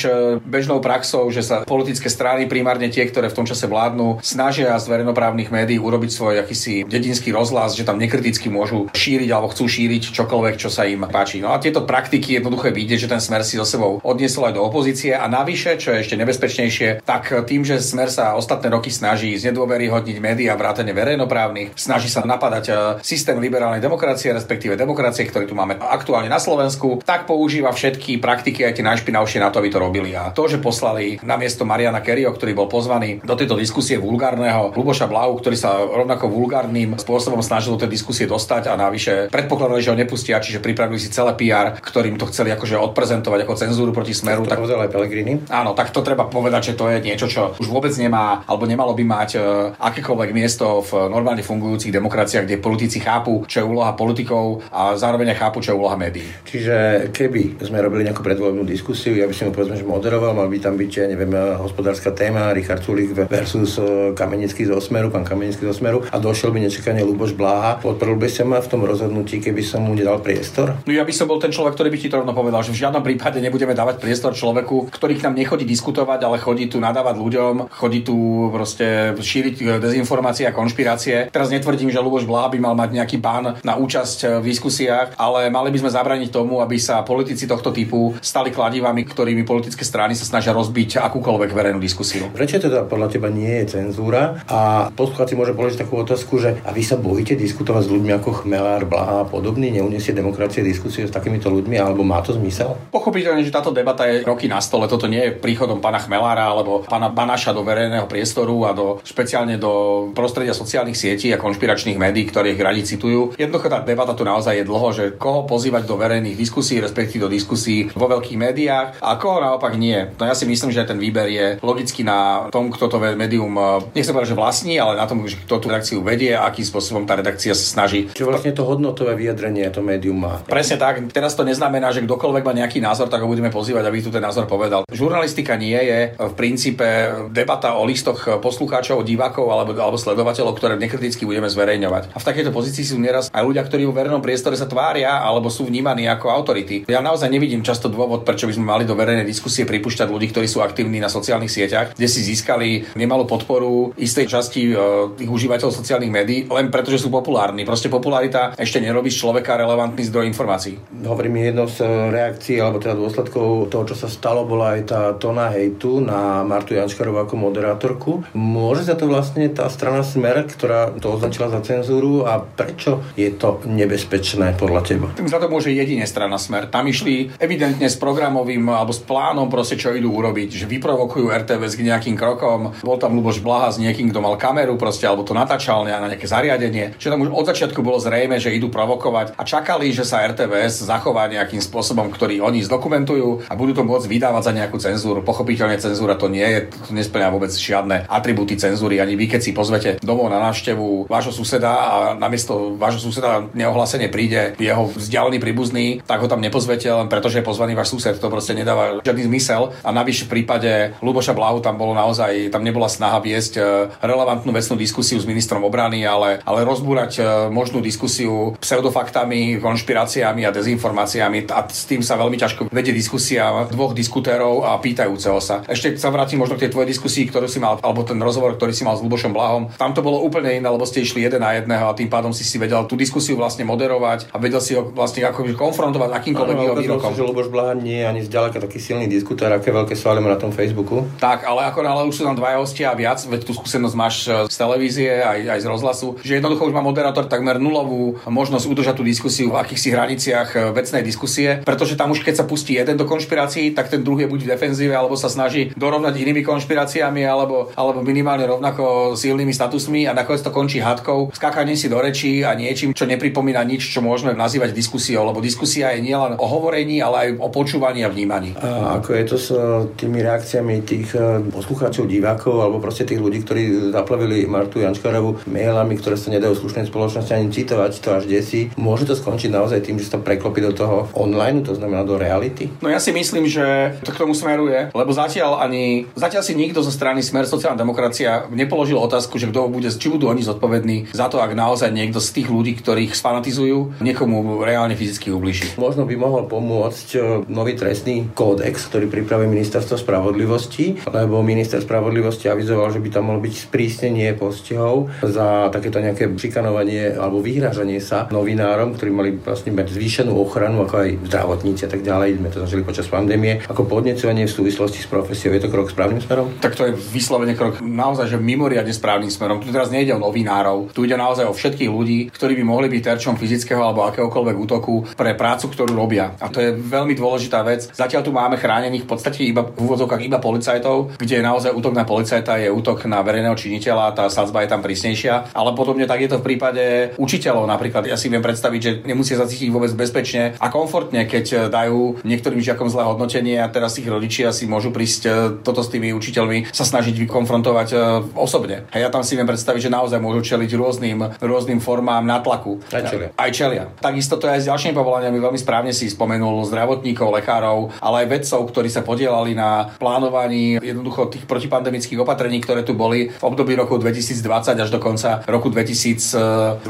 bežnou 0.46 0.78
praxou, 0.84 1.26
že 1.34 1.42
sa 1.42 1.66
politické 1.66 2.12
strany, 2.12 2.46
primárne 2.46 2.94
tie, 2.94 3.10
ktoré 3.10 3.34
v 3.34 3.38
tom 3.42 3.50
čase 3.50 3.66
vládnu, 3.66 4.22
snažia 4.22 4.78
z 4.78 4.86
verejnoprávnych 4.86 5.50
médií 5.50 5.82
urobiť 5.82 6.12
svoj 6.14 6.36
akýsi 6.46 6.86
dedinský 6.86 7.34
rozhlas, 7.34 7.74
že 7.74 7.88
tam 7.88 7.98
nekriticky 7.98 8.52
môžu 8.52 8.92
šíriť 8.94 9.30
alebo 9.32 9.50
chcú 9.50 9.66
šíriť 9.66 10.14
čokoľvek, 10.14 10.56
čo 10.60 10.70
sa 10.70 10.86
im 10.86 11.08
páči. 11.08 11.42
No 11.42 11.56
a 11.56 11.62
tieto 11.62 11.88
praktiky 11.88 12.38
jednoducho 12.38 12.70
vidieť, 12.70 13.08
že 13.08 13.12
ten 13.12 13.22
smer 13.24 13.39
si 13.44 13.60
so 13.60 13.66
sebou 13.68 14.00
odniesol 14.04 14.50
aj 14.50 14.58
do 14.58 14.66
opozície 14.66 15.14
a 15.16 15.26
navyše, 15.30 15.78
čo 15.78 15.94
je 15.96 16.02
ešte 16.04 16.20
nebezpečnejšie, 16.20 17.06
tak 17.06 17.32
tým, 17.46 17.64
že 17.64 17.82
smer 17.82 18.12
sa 18.12 18.36
ostatné 18.36 18.72
roky 18.72 18.90
snaží 18.90 19.36
znedôveryhodniť 19.38 20.18
médiá 20.20 20.54
vrátane 20.56 20.92
verejnoprávnych, 20.96 21.76
snaží 21.78 22.10
sa 22.10 22.26
napadať 22.26 22.66
e, 22.70 22.74
systém 23.06 23.38
liberálnej 23.38 23.82
demokracie, 23.82 24.34
respektíve 24.34 24.80
demokracie, 24.80 25.26
ktorý 25.28 25.46
tu 25.46 25.56
máme 25.56 25.78
aktuálne 25.80 26.28
na 26.28 26.42
Slovensku, 26.42 27.02
tak 27.06 27.30
používa 27.30 27.70
všetky 27.72 28.18
praktiky 28.20 28.66
aj 28.66 28.80
tie 28.80 28.86
najšpinavšie 28.86 29.40
na 29.40 29.54
to, 29.54 29.62
aby 29.62 29.70
to 29.70 29.80
robili. 29.80 30.12
A 30.18 30.34
to, 30.34 30.50
že 30.50 30.62
poslali 30.62 31.22
na 31.22 31.38
miesto 31.38 31.64
Mariana 31.64 32.02
Kerryho, 32.02 32.34
ktorý 32.34 32.58
bol 32.58 32.68
pozvaný 32.68 33.22
do 33.22 33.36
tejto 33.38 33.56
diskusie 33.56 34.02
vulgárneho 34.02 34.74
Luboša 34.74 35.06
Blau, 35.06 35.38
ktorý 35.38 35.56
sa 35.56 35.78
rovnako 35.80 36.32
vulgárnym 36.32 36.98
spôsobom 36.98 37.40
snažil 37.46 37.78
do 37.78 37.82
tej 37.86 37.94
diskusie 37.94 38.26
dostať 38.26 38.72
a 38.72 38.80
navyše 38.80 39.30
predpokladali, 39.30 39.82
že 39.84 39.92
ho 39.94 39.98
nepustia, 39.98 40.42
čiže 40.42 40.64
pripravili 40.64 40.98
si 40.98 41.14
celé 41.14 41.38
PR, 41.38 41.78
ktorým 41.78 42.18
to 42.18 42.26
chceli 42.34 42.50
akože 42.54 42.78
odprezentovať 42.78 43.29
prezentovať 43.30 43.46
ako 43.46 43.62
cenzúru 43.62 43.92
proti 43.94 44.14
smeru. 44.18 44.42
To 44.44 44.50
tak, 44.50 44.66
aj 44.66 44.90
Pelegrini. 44.90 45.34
Áno, 45.54 45.78
tak 45.78 45.94
to 45.94 46.02
treba 46.02 46.26
povedať, 46.26 46.74
že 46.74 46.78
to 46.80 46.90
je 46.90 46.98
niečo, 47.06 47.30
čo 47.30 47.54
už 47.62 47.68
vôbec 47.70 47.94
nemá 48.02 48.42
alebo 48.50 48.66
nemalo 48.66 48.98
by 48.98 49.04
mať 49.06 49.30
uh, 49.38 49.44
akékoľvek 49.78 50.30
miesto 50.34 50.82
v 50.82 51.12
normálne 51.12 51.46
fungujúcich 51.46 51.94
demokraciách, 51.94 52.50
kde 52.50 52.58
politici 52.58 52.98
chápu, 52.98 53.46
čo 53.46 53.62
je 53.62 53.66
úloha 53.70 53.94
politikov 53.94 54.66
a 54.74 54.98
zároveň 54.98 55.38
chápu, 55.38 55.62
čo 55.62 55.76
je 55.76 55.78
úloha 55.78 55.94
médií. 56.00 56.26
Čiže 56.48 57.10
keby 57.14 57.62
sme 57.62 57.78
robili 57.84 58.10
nejakú 58.10 58.26
predvoľbnú 58.26 58.66
diskusiu, 58.66 59.14
ja 59.14 59.30
by 59.30 59.36
som 59.36 59.54
povedzme, 59.54 59.78
že 59.78 59.86
moderoval, 59.86 60.34
mal 60.34 60.50
by 60.50 60.58
tam 60.58 60.74
byť, 60.80 60.92
ja 60.96 61.06
neviem, 61.06 61.30
hospodárska 61.60 62.16
téma, 62.16 62.56
Richard 62.56 62.82
Sulik 62.82 63.14
versus 63.14 63.78
e, 63.78 64.16
Kamenický 64.16 64.66
z 64.66 64.74
Osmeru, 64.74 65.14
pán 65.14 65.28
Kamenický 65.28 65.70
z 65.70 65.78
Osmeru 65.78 66.02
a 66.08 66.18
došiel 66.18 66.50
by 66.50 66.66
nečakane 66.66 67.04
Luboš 67.06 67.36
Bláha. 67.36 67.78
Podporil 67.78 68.18
by 68.18 68.30
sa 68.32 68.48
ma 68.48 68.58
v 68.64 68.70
tom 68.72 68.82
rozhodnutí, 68.88 69.44
keby 69.44 69.62
som 69.62 69.86
mu 69.86 69.94
nedal 69.94 70.24
priestor? 70.24 70.80
No 70.88 70.92
ja 70.96 71.04
by 71.04 71.14
som 71.14 71.28
bol 71.30 71.38
ten 71.38 71.52
človek, 71.54 71.76
ktorý 71.76 71.90
by 71.92 72.00
ti 72.00 72.08
to 72.08 72.20
rovno 72.24 72.32
povedal, 72.32 72.64
že 72.64 72.72
v 72.72 72.82
žiadnom 72.88 73.04
prípade 73.04 73.19
nebudeme 73.40 73.76
dávať 73.76 74.00
priestor 74.00 74.32
človeku, 74.32 74.90
ktorý 74.90 75.20
k 75.20 75.26
nám 75.28 75.36
nechodí 75.36 75.68
diskutovať, 75.68 76.20
ale 76.24 76.40
chodí 76.40 76.72
tu 76.72 76.80
nadávať 76.80 77.16
ľuďom, 77.20 77.54
chodí 77.70 78.02
tu 78.02 78.48
proste 78.50 79.14
šíriť 79.20 79.80
dezinformácie 79.80 80.48
a 80.48 80.56
konšpirácie. 80.56 81.30
Teraz 81.30 81.52
netvrdím, 81.52 81.92
že 81.92 82.00
Luboš 82.00 82.26
Blaha 82.26 82.50
by 82.50 82.60
mal 82.60 82.76
mať 82.76 82.90
nejaký 82.96 83.18
bán 83.20 83.60
na 83.62 83.74
účasť 83.76 84.42
v 84.42 84.46
diskusiách, 84.48 85.20
ale 85.20 85.52
mali 85.52 85.70
by 85.70 85.84
sme 85.84 85.92
zabrániť 85.92 86.30
tomu, 86.32 86.64
aby 86.64 86.80
sa 86.80 87.04
politici 87.04 87.46
tohto 87.46 87.76
typu 87.76 88.16
stali 88.24 88.50
kladivami, 88.50 89.04
ktorými 89.06 89.44
politické 89.44 89.84
strany 89.84 90.16
sa 90.16 90.26
snažia 90.26 90.56
rozbiť 90.56 91.02
akúkoľvek 91.04 91.52
verejnú 91.52 91.80
diskusiu. 91.82 92.32
Prečo 92.32 92.62
teda 92.62 92.88
podľa 92.88 93.08
teba 93.12 93.28
nie 93.28 93.64
je 93.64 93.80
cenzúra? 93.80 94.42
A 94.48 94.90
poslucháci 94.94 95.36
môže 95.36 95.54
položiť 95.54 95.84
takú 95.84 96.00
otázku, 96.00 96.40
že 96.40 96.62
a 96.64 96.70
vy 96.72 96.84
sa 96.86 96.96
bojíte 96.96 97.36
diskutovať 97.36 97.88
s 97.88 97.92
ľuďmi 97.92 98.12
ako 98.20 98.44
Chmelár, 98.44 98.86
Blaha 98.86 99.24
a 99.24 99.28
podobný, 99.28 99.74
neuniesie 99.74 100.16
demokracie 100.16 100.64
diskusie 100.64 101.06
s 101.08 101.14
takýmito 101.14 101.50
ľuďmi, 101.50 101.76
alebo 101.82 102.06
má 102.06 102.22
to 102.22 102.36
zmysel? 102.36 102.78
Pochopiteľne, 103.00 103.48
že 103.48 103.56
táto 103.56 103.72
debata 103.72 104.04
je 104.12 104.28
roky 104.28 104.52
na 104.52 104.60
stole. 104.60 104.84
Toto 104.92 105.08
nie 105.08 105.24
je 105.24 105.32
príchodom 105.32 105.80
pána 105.80 106.04
Chmelára 106.04 106.52
alebo 106.52 106.84
pána 106.84 107.08
Banaša 107.08 107.56
do 107.56 107.64
verejného 107.64 108.12
priestoru 108.12 108.68
a 108.68 108.76
do, 108.76 109.00
špeciálne 109.08 109.56
do 109.56 110.12
prostredia 110.12 110.52
sociálnych 110.52 111.00
sietí 111.00 111.32
a 111.32 111.40
konšpiračných 111.40 111.96
médií, 111.96 112.28
ktoré 112.28 112.52
ich 112.52 112.60
radi 112.60 112.84
citujú. 112.84 113.40
Jednoducho 113.40 113.72
tá 113.72 113.80
debata 113.80 114.12
tu 114.12 114.28
naozaj 114.28 114.52
je 114.52 114.68
dlho, 114.68 114.88
že 114.92 115.16
koho 115.16 115.48
pozývať 115.48 115.88
do 115.88 115.96
verejných 115.96 116.36
diskusí, 116.36 116.84
respektíve 116.84 117.24
do 117.24 117.32
diskusí 117.32 117.88
vo 117.96 118.12
veľkých 118.12 118.36
médiách 118.36 118.88
a 119.00 119.16
koho 119.16 119.40
naopak 119.40 119.80
nie. 119.80 119.96
No 120.20 120.28
ja 120.28 120.36
si 120.36 120.44
myslím, 120.44 120.76
že 120.76 120.84
ten 120.84 121.00
výber 121.00 121.32
je 121.32 121.56
logicky 121.64 122.04
na 122.04 122.52
tom, 122.52 122.68
kto 122.68 122.92
to 122.92 123.00
médium, 123.00 123.56
eh, 123.56 123.96
nechcem 123.96 124.12
povedať, 124.12 124.36
že 124.36 124.42
vlastní, 124.44 124.76
ale 124.76 125.00
na 125.00 125.08
tom, 125.08 125.24
že 125.24 125.40
kto 125.40 125.56
tú 125.64 125.72
redakciu 125.72 126.04
vedie 126.04 126.36
a 126.36 126.52
akým 126.52 126.68
spôsobom 126.68 127.08
tá 127.08 127.16
redakcia 127.16 127.56
sa 127.56 127.64
snaží. 127.64 128.12
Čo 128.12 128.28
vlastne 128.28 128.52
to 128.52 128.68
hodnotové 128.68 129.16
vyjadrenie 129.16 129.72
to 129.72 129.80
médium 129.80 130.20
má. 130.20 130.44
Presne 130.44 130.76
tak. 130.76 131.00
Teraz 131.16 131.40
to 131.40 131.48
neznamená, 131.48 131.96
že 131.96 132.04
kdokoľvek 132.04 132.44
má 132.44 132.52
nejaký 132.60 132.89
názor, 132.90 133.06
tak 133.06 133.22
ho 133.22 133.30
budeme 133.30 133.54
pozývať, 133.54 133.86
aby 133.86 134.02
tu 134.02 134.10
ten 134.10 134.24
názor 134.24 134.50
povedal. 134.50 134.82
Žurnalistika 134.90 135.54
nie 135.54 135.78
je 135.78 136.00
v 136.18 136.34
princípe 136.34 136.86
debata 137.30 137.78
o 137.78 137.86
listoch 137.86 138.42
poslucháčov, 138.42 139.06
divákov 139.06 139.46
alebo, 139.54 139.78
alebo 139.78 139.98
sledovateľov, 140.02 140.58
ktoré 140.58 140.74
nekriticky 140.82 141.30
budeme 141.30 141.46
zverejňovať. 141.46 142.14
A 142.14 142.18
v 142.18 142.28
takejto 142.28 142.50
pozícii 142.50 142.82
sú 142.82 142.98
nieraz 142.98 143.30
aj 143.30 143.46
ľudia, 143.46 143.62
ktorí 143.62 143.86
vo 143.86 143.94
verejnom 143.94 144.26
priestore 144.26 144.58
sa 144.58 144.66
tvária 144.66 145.22
alebo 145.22 145.54
sú 145.54 145.70
vnímaní 145.70 146.10
ako 146.10 146.34
autority. 146.34 146.90
Ja 146.90 147.06
naozaj 147.06 147.30
nevidím 147.30 147.62
často 147.62 147.92
dôvod, 147.92 148.26
prečo 148.26 148.50
by 148.50 148.54
sme 148.58 148.66
mali 148.66 148.84
do 148.90 148.98
verejnej 148.98 149.28
diskusie 149.28 149.70
pripúšťať 149.70 150.10
ľudí, 150.10 150.34
ktorí 150.34 150.50
sú 150.50 150.66
aktívni 150.66 150.98
na 150.98 151.12
sociálnych 151.12 151.52
sieťach, 151.52 151.94
kde 151.94 152.08
si 152.10 152.26
získali 152.26 152.98
nemalú 152.98 153.30
podporu 153.30 153.94
istej 154.00 154.26
časti 154.26 154.74
uh, 154.74 155.14
tých 155.14 155.30
užívateľov 155.30 155.76
sociálnych 155.76 156.10
médií, 156.10 156.40
len 156.50 156.74
preto, 156.74 156.90
že 156.90 157.04
sú 157.04 157.14
populárni. 157.14 157.68
Proste 157.68 157.92
popularita 157.92 158.56
ešte 158.58 158.82
nerobí 158.82 159.12
z 159.14 159.22
človeka 159.22 159.60
relevantný 159.60 160.08
zdroj 160.08 160.26
informácií. 160.32 160.80
Hovorím, 161.06 161.52
jednou 161.52 161.68
z 161.68 161.84
reakcií 162.10 162.58
alebo 162.58 162.79
teda 162.80 162.96
dôsledkov 162.96 163.70
toho, 163.70 163.84
čo 163.86 163.96
sa 163.96 164.08
stalo, 164.08 164.48
bola 164.48 164.80
aj 164.80 164.82
tá 164.88 165.02
tona 165.16 165.52
hejtu 165.52 166.00
na 166.00 166.42
Martu 166.48 166.74
Jančkarovú 166.74 167.22
ako 167.22 167.36
moderátorku. 167.36 168.12
Môže 168.34 168.88
za 168.88 168.96
to 168.96 169.12
vlastne 169.12 169.46
tá 169.52 169.68
strana 169.68 170.02
Smer, 170.02 170.48
ktorá 170.48 170.96
to 170.98 171.12
označila 171.14 171.52
za 171.52 171.60
cenzúru 171.62 172.24
a 172.24 172.40
prečo 172.40 173.04
je 173.20 173.30
to 173.36 173.60
nebezpečné 173.68 174.56
podľa 174.56 174.82
teba? 174.88 175.08
Za 175.20 175.38
to 175.38 175.52
môže 175.52 175.70
jedine 175.76 176.08
strana 176.08 176.40
Smer. 176.40 176.72
Tam 176.72 176.88
išli 176.88 177.36
evidentne 177.38 177.86
s 177.86 178.00
programovým 178.00 178.64
alebo 178.72 178.96
s 178.96 179.04
plánom 179.04 179.52
proste, 179.52 179.76
čo 179.76 179.92
idú 179.92 180.16
urobiť, 180.16 180.64
že 180.64 180.66
vyprovokujú 180.66 181.28
RTVS 181.28 181.76
k 181.76 181.86
nejakým 181.92 182.16
krokom. 182.16 182.74
Bol 182.80 182.98
tam 182.98 183.20
Luboš 183.20 183.44
Blaha 183.44 183.76
s 183.76 183.78
niekým, 183.78 184.10
kto 184.10 184.24
mal 184.24 184.40
kameru 184.40 184.80
proste, 184.80 185.04
alebo 185.04 185.28
to 185.28 185.36
natáčal 185.36 185.84
na 185.84 186.08
nejaké 186.08 186.30
zariadenie. 186.30 186.96
Čiže 186.96 187.12
tam 187.12 187.24
už 187.28 187.34
od 187.36 187.46
začiatku 187.50 187.84
bolo 187.84 188.00
zrejme, 188.00 188.40
že 188.40 188.56
idú 188.56 188.72
provokovať 188.72 189.36
a 189.36 189.42
čakali, 189.44 189.92
že 189.92 190.08
sa 190.08 190.24
RTVS 190.24 190.88
zachová 190.88 191.28
nejakým 191.28 191.60
spôsobom, 191.60 192.08
ktorý 192.14 192.40
oni 192.40 192.64
zdokumentujú 192.70 193.50
a 193.50 193.54
budú 193.58 193.74
to 193.74 193.84
môcť 193.84 194.06
vydávať 194.06 194.44
za 194.46 194.54
nejakú 194.54 194.78
cenzúru. 194.78 195.26
Pochopiteľne 195.26 195.82
cenzúra 195.82 196.14
to 196.14 196.30
nie 196.30 196.46
je, 196.46 196.60
to 196.70 196.94
nesplňa 196.94 197.34
vôbec 197.34 197.50
žiadne 197.50 198.06
atribúty 198.06 198.54
cenzúry. 198.56 199.02
Ani 199.02 199.18
vy, 199.18 199.26
keď 199.26 199.42
si 199.42 199.52
pozvete 199.58 199.98
domov 200.06 200.30
na 200.30 200.38
návštevu 200.38 201.10
vášho 201.10 201.34
suseda 201.34 201.74
a 201.74 201.96
namiesto 202.14 202.78
vášho 202.78 203.02
suseda 203.02 203.50
neohlásenie 203.58 204.14
príde 204.14 204.54
jeho 204.62 204.94
vzdialený 204.94 205.42
príbuzný, 205.42 205.86
tak 206.06 206.22
ho 206.22 206.30
tam 206.30 206.44
nepozvete 206.44 206.86
len 206.86 207.10
preto, 207.10 207.32
že 207.32 207.42
je 207.42 207.50
pozvaný 207.50 207.74
váš 207.74 207.96
sused. 207.96 208.14
To 208.22 208.30
proste 208.30 208.54
nedáva 208.54 209.02
žiadny 209.02 209.26
zmysel. 209.26 209.74
A 209.82 209.90
navyše 209.90 210.30
v 210.30 210.40
prípade 210.40 210.94
Luboša 211.02 211.34
Blahu 211.34 211.64
tam 211.64 211.80
bolo 211.80 211.98
naozaj, 211.98 212.54
tam 212.54 212.62
nebola 212.62 212.92
snaha 212.92 213.18
viesť 213.24 213.54
e, 213.58 213.62
relevantnú 214.04 214.52
vecnú 214.52 214.76
diskusiu 214.76 215.18
s 215.18 215.26
ministrom 215.26 215.64
obrany, 215.64 216.04
ale, 216.04 216.44
ale 216.44 216.68
rozbúrať 216.68 217.12
e, 217.18 217.22
možnú 217.50 217.80
diskusiu 217.80 218.54
pseudofaktami, 218.60 219.58
konšpiráciami 219.64 220.44
a 220.44 220.54
dezinformáciami 220.54 221.48
a 221.50 221.66
s 221.66 221.88
tým 221.88 222.04
sa 222.04 222.20
veľmi 222.20 222.36
ťažko 222.36 222.59
vedie 222.68 222.92
diskusia 222.92 223.72
dvoch 223.72 223.96
diskutérov 223.96 224.68
a 224.68 224.76
pýtajúceho 224.84 225.40
sa. 225.40 225.64
Ešte 225.64 225.96
sa 225.96 226.12
vrátim 226.12 226.36
možno 226.36 226.60
k 226.60 226.68
tej 226.68 226.76
tvojej 226.76 226.92
diskusii, 226.92 227.32
ktorú 227.32 227.48
si 227.48 227.64
mal, 227.64 227.80
alebo 227.80 228.04
ten 228.04 228.20
rozhovor, 228.20 228.60
ktorý 228.60 228.76
si 228.76 228.84
mal 228.84 229.00
s 229.00 229.04
Lubošom 229.06 229.32
Blahom. 229.32 229.72
Tam 229.80 229.96
to 229.96 230.04
bolo 230.04 230.20
úplne 230.20 230.60
iné, 230.60 230.68
lebo 230.68 230.84
ste 230.84 231.04
išli 231.06 231.24
jeden 231.24 231.40
na 231.40 231.56
jedného 231.56 231.88
a 231.88 231.96
tým 231.96 232.12
pádom 232.12 232.36
si 232.36 232.44
si 232.44 232.60
vedel 232.60 232.84
tú 232.90 233.00
diskusiu 233.00 233.40
vlastne 233.40 233.64
moderovať 233.64 234.34
a 234.34 234.38
vedel 234.42 234.60
si 234.60 234.76
ho 234.76 234.90
vlastne 234.90 235.24
ako 235.24 235.56
konfrontovať 235.56 236.10
akýmkoľvek 236.12 236.58
jeho 236.58 236.76
výrokom. 236.76 237.12
že 237.16 237.24
Luboš 237.24 237.48
Blaha 237.54 237.78
nie 237.78 238.02
je 238.02 238.06
ani 238.06 238.22
zďaleka 238.26 238.58
taký 238.60 238.82
silný 238.82 239.06
diskutér, 239.06 239.54
aké 239.54 239.70
veľké 239.70 239.94
svaly 239.94 240.20
na 240.24 240.36
tom 240.36 240.52
Facebooku. 240.52 241.06
Tak, 241.22 241.46
ale 241.46 241.70
ako 241.70 241.86
ale 241.86 242.06
už 242.06 242.22
sú 242.22 242.24
tam 242.28 242.38
dvaja 242.38 242.58
hostia 242.60 242.92
a 242.92 242.96
viac, 242.96 243.20
veď 243.24 243.42
tú 243.46 243.52
skúsenosť 243.56 243.96
máš 243.96 244.16
e, 244.28 244.46
z 244.50 244.56
televízie 244.56 245.10
aj, 245.24 245.40
aj 245.58 245.60
z 245.64 245.68
rozhlasu, 245.68 246.08
že 246.22 246.38
jednoducho 246.38 246.70
už 246.70 246.74
má 246.76 246.84
moderátor 246.84 247.26
takmer 247.26 247.58
nulovú 247.58 248.22
možnosť 248.28 248.66
udržať 248.68 248.96
tú 249.00 249.04
diskusiu 249.06 249.50
v 249.50 249.60
akýchsi 249.60 249.90
hraniciach 249.94 250.50
e, 250.54 250.58
vecnej 250.76 251.02
diskusie, 251.02 251.62
pretože 251.66 251.98
tam 251.98 252.12
už 252.14 252.22
keď 252.22 252.44
sa 252.44 252.46
pustí 252.50 252.74
jeden 252.82 252.98
do 252.98 253.06
konšpirácií, 253.06 253.78
tak 253.78 253.94
ten 253.94 254.02
druhý 254.02 254.26
je 254.26 254.32
buď 254.34 254.40
v 254.42 254.52
defenzíve, 254.58 254.94
alebo 254.98 255.14
sa 255.14 255.30
snaží 255.30 255.70
dorovnať 255.78 256.18
inými 256.18 256.42
konšpiráciami, 256.42 257.22
alebo, 257.22 257.70
alebo 257.78 258.02
minimálne 258.02 258.50
rovnako 258.50 259.14
silnými 259.14 259.54
statusmi 259.54 260.10
a 260.10 260.18
nakoniec 260.18 260.42
to 260.42 260.50
končí 260.50 260.82
hadkou, 260.82 261.30
skákaním 261.30 261.78
si 261.78 261.86
do 261.86 262.02
rečí 262.02 262.42
a 262.42 262.58
niečím, 262.58 262.98
čo 262.98 263.06
nepripomína 263.06 263.62
nič, 263.62 263.94
čo 263.94 264.02
môžeme 264.02 264.34
nazývať 264.34 264.74
diskusiou, 264.74 265.30
lebo 265.30 265.38
diskusia 265.38 265.94
je 265.94 266.02
nielen 266.02 266.42
o 266.42 266.46
hovorení, 266.50 267.06
ale 267.06 267.16
aj 267.16 267.30
o 267.38 267.48
počúvaní 267.54 268.02
a 268.02 268.10
vnímaní. 268.10 268.58
A 268.58 268.98
ako 268.98 269.10
je 269.14 269.24
to 269.30 269.38
s 269.38 269.48
e, 269.54 269.60
tými 269.94 270.26
reakciami 270.26 270.82
tých 270.82 271.14
poslucháčov, 271.52 272.08
divákov 272.08 272.64
alebo 272.64 272.80
proste 272.80 273.06
tých 273.06 273.20
ľudí, 273.20 273.44
ktorí 273.44 273.92
zaplavili 273.92 274.48
Martu 274.48 274.82
Jančkarovu 274.82 275.46
mailami, 275.46 276.00
ktoré 276.00 276.16
sa 276.16 276.32
nedajú 276.32 276.56
slušnej 276.56 276.88
spoločnosti 276.88 277.32
ani 277.36 277.52
citovať, 277.52 277.92
to 278.00 278.10
až 278.16 278.24
desí. 278.26 278.72
Môže 278.80 279.06
to 279.06 279.14
skončiť 279.14 279.52
naozaj 279.52 279.84
tým, 279.84 280.00
že 280.00 280.08
sa 280.08 280.18
preklopí 280.18 280.64
do 280.64 280.72
toho 280.72 281.12
online, 281.14 281.62
to 281.62 281.76
znamená 281.76 282.08
do 282.08 282.16
reality? 282.40 282.72
No 282.82 282.90
ja 282.90 282.98
si 282.98 283.12
myslím, 283.12 283.46
že 283.46 284.00
to 284.04 284.12
k 284.16 284.22
tomu 284.22 284.34
smeruje, 284.34 284.90
lebo 284.96 285.12
zatiaľ 285.14 285.62
ani, 285.62 286.08
zatiaľ 286.16 286.44
si 286.44 286.56
nikto 286.56 286.82
zo 286.82 286.90
strany 286.90 287.22
Smer 287.22 287.46
sociálna 287.46 287.78
demokracia 287.78 288.48
nepoložil 288.50 288.98
otázku, 288.98 289.38
že 289.38 289.52
kto 289.52 289.70
bude, 289.70 289.92
či 289.92 290.08
budú 290.10 290.32
oni 290.32 290.42
zodpovední 290.42 291.12
za 291.14 291.28
to, 291.28 291.44
ak 291.44 291.54
naozaj 291.54 291.92
niekto 291.92 292.18
z 292.24 292.42
tých 292.42 292.48
ľudí, 292.50 292.74
ktorých 292.80 293.14
sfanatizujú, 293.14 294.02
niekomu 294.02 294.64
reálne 294.64 294.96
fyzicky 294.96 295.30
ubliží. 295.30 295.76
Možno 295.78 296.08
by 296.08 296.16
mohol 296.16 296.44
pomôcť 296.48 297.08
e, 297.16 297.20
nový 297.52 297.76
trestný 297.76 298.32
kódex, 298.34 298.90
ktorý 298.90 299.12
pripraví 299.12 299.46
ministerstvo 299.46 300.00
spravodlivosti, 300.00 301.06
lebo 301.06 301.44
minister 301.46 301.84
spravodlivosti 301.84 302.50
avizoval, 302.50 302.90
že 302.96 303.04
by 303.04 303.10
tam 303.12 303.30
mohlo 303.30 303.44
byť 303.44 303.56
sprísnenie 303.70 304.34
postihov 304.40 305.12
za 305.22 305.70
takéto 305.70 306.02
nejaké 306.02 306.32
šikanovanie 306.34 307.14
alebo 307.14 307.44
vyhražanie 307.44 308.00
sa 308.00 308.26
novinárom, 308.32 308.96
ktorí 308.96 309.12
mali 309.12 309.30
vlastne 309.36 309.76
mať 309.76 309.92
zvýšenú 309.92 310.32
ochranu, 310.34 310.88
ako 310.88 310.96
aj 311.04 311.10
zdravotníci 311.28 311.84
a 311.86 311.92
tak 311.92 312.02
ďalej. 312.06 312.29
Sme 312.38 312.54
to 312.54 312.62
zažili 312.62 312.86
počas 312.86 313.10
pandémie, 313.10 313.64
ako 313.66 313.90
podnecovanie 313.90 314.46
v 314.46 314.54
súvislosti 314.54 315.02
s 315.02 315.08
profesiou. 315.10 315.56
Je 315.56 315.64
to 315.66 315.74
krok 315.74 315.90
správnym 315.90 316.22
smerom? 316.22 316.54
Tak 316.62 316.78
to 316.78 316.86
je 316.86 316.94
vyslovene 316.94 317.58
krok 317.58 317.82
naozaj, 317.82 318.30
že 318.30 318.38
mimoriadne 318.38 318.94
správnym 318.94 319.34
smerom. 319.34 319.64
Tu 319.64 319.74
teraz 319.74 319.90
nejde 319.90 320.14
o 320.14 320.22
novinárov, 320.22 320.94
tu 320.94 321.08
ide 321.08 321.18
naozaj 321.18 321.50
o 321.50 321.54
všetkých 321.56 321.90
ľudí, 321.90 322.30
ktorí 322.30 322.54
by 322.60 322.64
mohli 322.66 322.88
byť 322.92 323.02
terčom 323.02 323.36
fyzického 323.40 323.82
alebo 323.82 324.06
akéhokoľvek 324.10 324.56
útoku 324.58 324.96
pre 325.18 325.34
prácu, 325.34 325.74
ktorú 325.74 325.98
robia. 325.98 326.38
A 326.38 326.52
to 326.54 326.62
je 326.62 326.76
veľmi 326.76 327.18
dôležitá 327.18 327.66
vec. 327.66 327.90
Zatiaľ 327.90 328.22
tu 328.22 328.32
máme 328.36 328.60
chránených 328.60 329.06
v 329.06 329.10
podstate 329.10 329.42
iba 329.46 329.66
v 329.66 329.80
úvodzovkách 329.80 330.22
iba 330.22 330.38
policajtov, 330.38 331.18
kde 331.18 331.34
je 331.40 331.44
naozaj 331.44 331.72
útok 331.74 331.94
na 331.96 332.06
policajta 332.06 332.62
je 332.62 332.70
útok 332.70 333.06
na 333.08 333.24
verejného 333.24 333.56
činiteľa, 333.56 334.16
tá 334.16 334.26
sadzba 334.28 334.66
je 334.66 334.72
tam 334.72 334.82
prísnejšia. 334.84 335.56
Ale 335.56 335.74
podobne 335.74 336.06
tak 336.06 336.22
je 336.22 336.30
to 336.30 336.40
v 336.42 336.48
prípade 336.54 337.16
učiteľov 337.18 337.66
napríklad. 337.66 338.06
Ja 338.06 338.18
si 338.20 338.28
viem 338.28 338.44
predstaviť, 338.44 338.82
že 338.82 338.92
nemusia 339.06 339.40
sa 339.40 339.48
cítiť 339.48 339.70
vôbec 339.72 339.92
bezpečne 339.96 340.56
a 340.60 340.68
komfortne, 340.72 341.26
keď 341.26 341.72
dajú 342.10 342.26
niektorým 342.26 342.62
žiakom 342.62 342.90
zlé 342.90 343.04
hodnotenie 343.06 343.58
a 343.62 343.70
teraz 343.70 343.98
ich 344.02 344.08
rodičia 344.08 344.50
si 344.50 344.66
môžu 344.66 344.90
prísť 344.90 345.22
e, 345.26 345.30
toto 345.62 345.86
s 345.86 345.94
tými 345.94 346.14
učiteľmi 346.16 346.74
sa 346.74 346.86
snažiť 346.86 347.14
vykonfrontovať 347.28 347.88
e, 347.94 347.98
osobne. 348.34 348.90
A 348.90 348.98
ja 348.98 349.14
tam 349.14 349.22
si 349.22 349.38
viem 349.38 349.46
predstaviť, 349.46 349.90
že 349.90 349.94
naozaj 349.94 350.18
môžu 350.18 350.42
čeliť 350.42 350.70
rôznym, 350.74 351.20
rôznym 351.38 351.80
formám 351.84 352.26
nátlaku. 352.26 352.82
Aj 352.90 353.04
čelia. 353.06 353.30
Aj 353.38 353.52
čelia. 353.54 353.84
Takisto 354.02 354.42
to 354.42 354.50
je 354.50 354.54
aj 354.58 354.62
s 354.66 354.70
ďalšími 354.70 354.94
povolaniami. 354.96 355.38
Veľmi 355.38 355.60
správne 355.60 355.92
si 355.94 356.10
spomenul 356.10 356.66
zdravotníkov, 356.66 357.30
lekárov, 357.42 357.94
ale 358.02 358.26
aj 358.26 358.28
vedcov, 358.40 358.60
ktorí 358.74 358.90
sa 358.90 359.06
podielali 359.06 359.54
na 359.54 359.94
plánovaní 360.00 360.82
jednoducho 360.82 361.30
tých 361.30 361.46
protipandemických 361.46 362.20
opatrení, 362.22 362.64
ktoré 362.64 362.82
tu 362.82 362.98
boli 362.98 363.30
v 363.30 363.44
období 363.44 363.76
roku 363.78 364.00
2020 364.00 364.80
až 364.80 364.90
do 364.90 365.00
konca 365.00 365.44
roku 365.46 365.70
2022. 365.70 366.86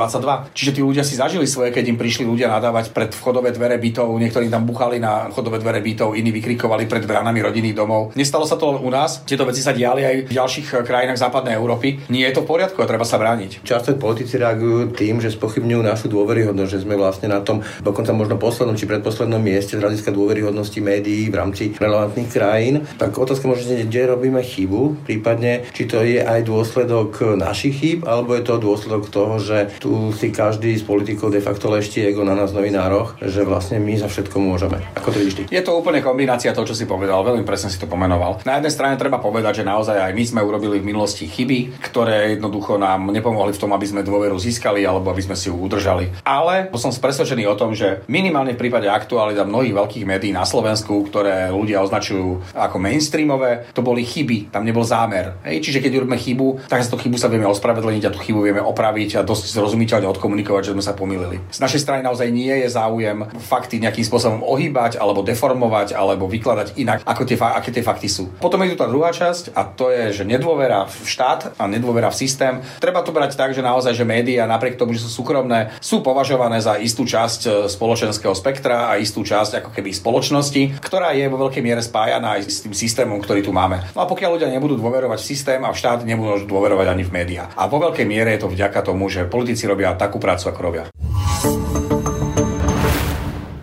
Čiže 0.56 0.72
tí 0.76 0.82
ľudia 0.82 1.04
si 1.04 1.20
zažili 1.20 1.46
svoje, 1.50 1.74
keď 1.74 1.86
im 1.92 1.98
prišli 1.98 2.24
ľudia 2.24 2.52
nadávať 2.52 2.92
pred 2.94 3.12
vchodové 3.12 3.52
dvere 3.56 3.80
bytov, 3.82 4.14
niektorí 4.20 4.52
tam 4.52 4.70
buchali 4.70 5.02
na 5.02 5.09
vchodové 5.32 5.60
dvere 5.60 5.82
bytov, 5.84 6.16
iní 6.16 6.32
vykrikovali 6.34 6.86
pred 6.90 7.04
bránami 7.06 7.40
rodinných 7.44 7.78
domov. 7.78 8.16
Nestalo 8.16 8.46
sa 8.48 8.56
to 8.56 8.74
len 8.74 8.80
u 8.82 8.90
nás, 8.90 9.22
tieto 9.26 9.46
veci 9.46 9.62
sa 9.62 9.76
diali 9.76 10.06
aj 10.06 10.16
v 10.30 10.36
ďalších 10.36 10.84
krajinách 10.86 11.20
západnej 11.20 11.58
Európy. 11.58 12.10
Nie 12.10 12.30
je 12.30 12.40
to 12.40 12.44
v 12.46 12.50
poriadku 12.56 12.80
a 12.82 12.90
treba 12.90 13.06
sa 13.06 13.22
brániť. 13.22 13.62
Často 13.66 13.96
politici 14.00 14.40
reagujú 14.40 14.96
tým, 14.96 15.20
že 15.20 15.34
spochybňujú 15.34 15.82
našu 15.84 16.08
dôveryhodnosť, 16.10 16.72
že 16.72 16.84
sme 16.88 16.96
vlastne 16.96 17.30
na 17.30 17.44
tom 17.44 17.62
dokonca 17.84 18.16
možno 18.16 18.40
poslednom 18.40 18.78
či 18.80 18.90
predposlednom 18.90 19.42
mieste 19.42 19.76
z 19.76 19.84
hľadiska 19.84 20.16
dôveryhodnosti 20.16 20.80
médií 20.80 21.28
v 21.28 21.36
rámci 21.36 21.64
relevantných 21.76 22.30
krajín. 22.32 22.76
Tak 22.98 23.20
otázka 23.20 23.46
môže 23.46 23.68
kde 23.70 24.02
robíme 24.10 24.42
chybu, 24.42 25.06
prípadne 25.06 25.68
či 25.76 25.86
to 25.86 26.02
je 26.02 26.24
aj 26.24 26.48
dôsledok 26.48 27.38
našich 27.38 27.76
chýb, 27.80 28.00
alebo 28.08 28.36
je 28.36 28.44
to 28.44 28.62
dôsledok 28.62 29.12
toho, 29.12 29.38
že 29.40 29.78
tu 29.80 30.12
si 30.16 30.34
každý 30.34 30.76
z 30.76 30.84
politikov 30.84 31.32
de 31.36 31.44
facto 31.44 31.70
leští 31.70 32.04
ego 32.04 32.24
na 32.24 32.34
nás 32.36 32.56
novinároch, 32.56 33.20
že 33.22 33.46
vlastne 33.46 33.80
my 33.80 33.94
za 34.00 34.08
všetko 34.08 34.38
môžeme. 34.40 34.82
Ako 35.00 35.16
to 35.16 35.24
vidíš? 35.24 35.48
Je 35.48 35.64
to 35.64 35.80
úplne 35.80 36.04
kombinácia 36.04 36.52
toho, 36.52 36.68
čo 36.68 36.76
si 36.76 36.84
povedal, 36.84 37.24
veľmi 37.24 37.48
presne 37.48 37.72
si 37.72 37.80
to 37.80 37.88
pomenoval. 37.88 38.44
Na 38.44 38.60
jednej 38.60 38.76
strane 38.76 39.00
treba 39.00 39.24
povedať, 39.24 39.64
že 39.64 39.68
naozaj 39.68 39.96
aj 39.96 40.12
my 40.12 40.24
sme 40.28 40.42
urobili 40.44 40.84
v 40.84 40.92
minulosti 40.92 41.24
chyby, 41.24 41.80
ktoré 41.80 42.36
jednoducho 42.36 42.76
nám 42.76 43.08
nepomohli 43.08 43.56
v 43.56 43.62
tom, 43.64 43.72
aby 43.72 43.88
sme 43.88 44.04
dôveru 44.04 44.36
získali 44.36 44.84
alebo 44.84 45.16
aby 45.16 45.24
sme 45.24 45.40
si 45.40 45.48
ju 45.48 45.56
udržali. 45.56 46.12
Ale 46.28 46.68
som 46.76 46.92
presvedčený 46.92 47.48
o 47.48 47.56
tom, 47.56 47.72
že 47.72 48.04
minimálne 48.12 48.60
v 48.60 48.68
prípade 48.68 48.92
aktualita 48.92 49.48
mnohých 49.48 49.72
veľkých 49.72 50.04
médií 50.04 50.36
na 50.36 50.44
Slovensku, 50.44 51.08
ktoré 51.08 51.48
ľudia 51.48 51.80
označujú 51.80 52.58
ako 52.58 52.76
mainstreamové, 52.82 53.72
to 53.72 53.80
boli 53.80 54.04
chyby, 54.04 54.52
tam 54.52 54.68
nebol 54.68 54.84
zámer. 54.84 55.40
Hej, 55.48 55.64
čiže 55.64 55.80
keď 55.80 56.04
urobíme 56.04 56.20
chybu, 56.20 56.68
tak 56.68 56.84
za 56.84 56.92
tú 56.92 57.00
chybu 57.00 57.16
sa 57.16 57.32
vieme 57.32 57.48
ospravedlniť 57.48 58.04
a 58.10 58.12
tú 58.12 58.20
chybu 58.20 58.40
vieme 58.44 58.64
opraviť 58.64 59.22
a 59.22 59.28
dosť 59.28 59.56
zrozumiteľne 59.56 60.12
odkomunikovať, 60.12 60.72
že 60.72 60.74
sme 60.76 60.84
sa 60.84 60.98
pomýlili. 60.98 61.40
Z 61.54 61.64
našej 61.64 61.84
strany 61.88 62.02
naozaj 62.04 62.28
nie 62.34 62.52
je 62.52 62.68
záujem 62.68 63.24
fakty 63.38 63.80
nejakým 63.80 64.04
spôsobom 64.04 64.42
ohýbať 64.42 64.89
alebo 64.98 65.22
deformovať 65.22 65.94
alebo 65.94 66.26
vykladať 66.26 66.80
inak, 66.80 67.06
ako 67.06 67.22
tie, 67.28 67.38
aké 67.38 67.70
tie 67.70 67.84
fakty 67.86 68.10
sú. 68.10 68.34
Potom 68.42 68.64
je 68.66 68.74
tu 68.74 68.78
tá 68.80 68.90
druhá 68.90 69.14
časť 69.14 69.54
a 69.54 69.68
to 69.68 69.94
je, 69.94 70.22
že 70.22 70.24
nedôvera 70.26 70.90
v 70.90 71.06
štát 71.06 71.60
a 71.60 71.70
nedôvera 71.70 72.10
v 72.10 72.18
systém. 72.18 72.54
Treba 72.82 73.06
to 73.06 73.14
brať 73.14 73.36
tak, 73.36 73.52
že 73.52 73.62
naozaj, 73.62 73.94
že 73.94 74.08
médiá 74.08 74.48
napriek 74.50 74.80
tomu, 74.80 74.96
že 74.96 75.04
sú 75.06 75.22
súkromné, 75.22 75.76
sú 75.84 76.02
považované 76.02 76.64
za 76.64 76.80
istú 76.80 77.04
časť 77.04 77.42
e, 77.46 77.50
spoločenského 77.68 78.34
spektra 78.34 78.90
a 78.90 78.98
istú 78.98 79.22
časť 79.22 79.62
ako 79.62 79.70
keby 79.76 79.92
spoločnosti, 79.92 80.82
ktorá 80.82 81.14
je 81.14 81.26
vo 81.28 81.38
veľkej 81.46 81.64
miere 81.66 81.84
spájaná 81.84 82.40
aj 82.40 82.48
s 82.48 82.64
tým 82.64 82.74
systémom, 82.74 83.20
ktorý 83.20 83.44
tu 83.44 83.52
máme. 83.52 83.84
No 83.94 84.06
a 84.06 84.10
pokiaľ 84.10 84.40
ľudia 84.40 84.50
nebudú 84.50 84.80
dôverovať 84.80 85.20
v 85.20 85.30
systém 85.30 85.62
a 85.66 85.74
v 85.74 85.78
štát, 85.78 86.08
nebudú 86.08 86.48
dôverovať 86.48 86.88
ani 86.88 87.04
v 87.04 87.12
médiá. 87.12 87.52
A 87.58 87.68
vo 87.68 87.82
veľkej 87.82 88.06
miere 88.08 88.34
je 88.38 88.46
to 88.46 88.54
vďaka 88.54 88.80
tomu, 88.86 89.12
že 89.12 89.28
politici 89.28 89.68
robia 89.68 89.94
takú 89.98 90.22
prácu, 90.22 90.50
ako 90.50 90.62
robia. 90.62 90.86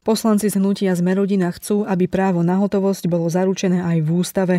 Poslanci 0.07 0.47
z 0.47 0.63
hnutia 0.63 0.95
Zmerodina 0.95 1.51
chcú, 1.51 1.83
aby 1.83 2.07
právo 2.07 2.47
na 2.47 2.63
hotovosť 2.63 3.11
bolo 3.11 3.27
zaručené 3.27 3.83
aj 3.83 4.07
v 4.07 4.09
ústave. 4.15 4.57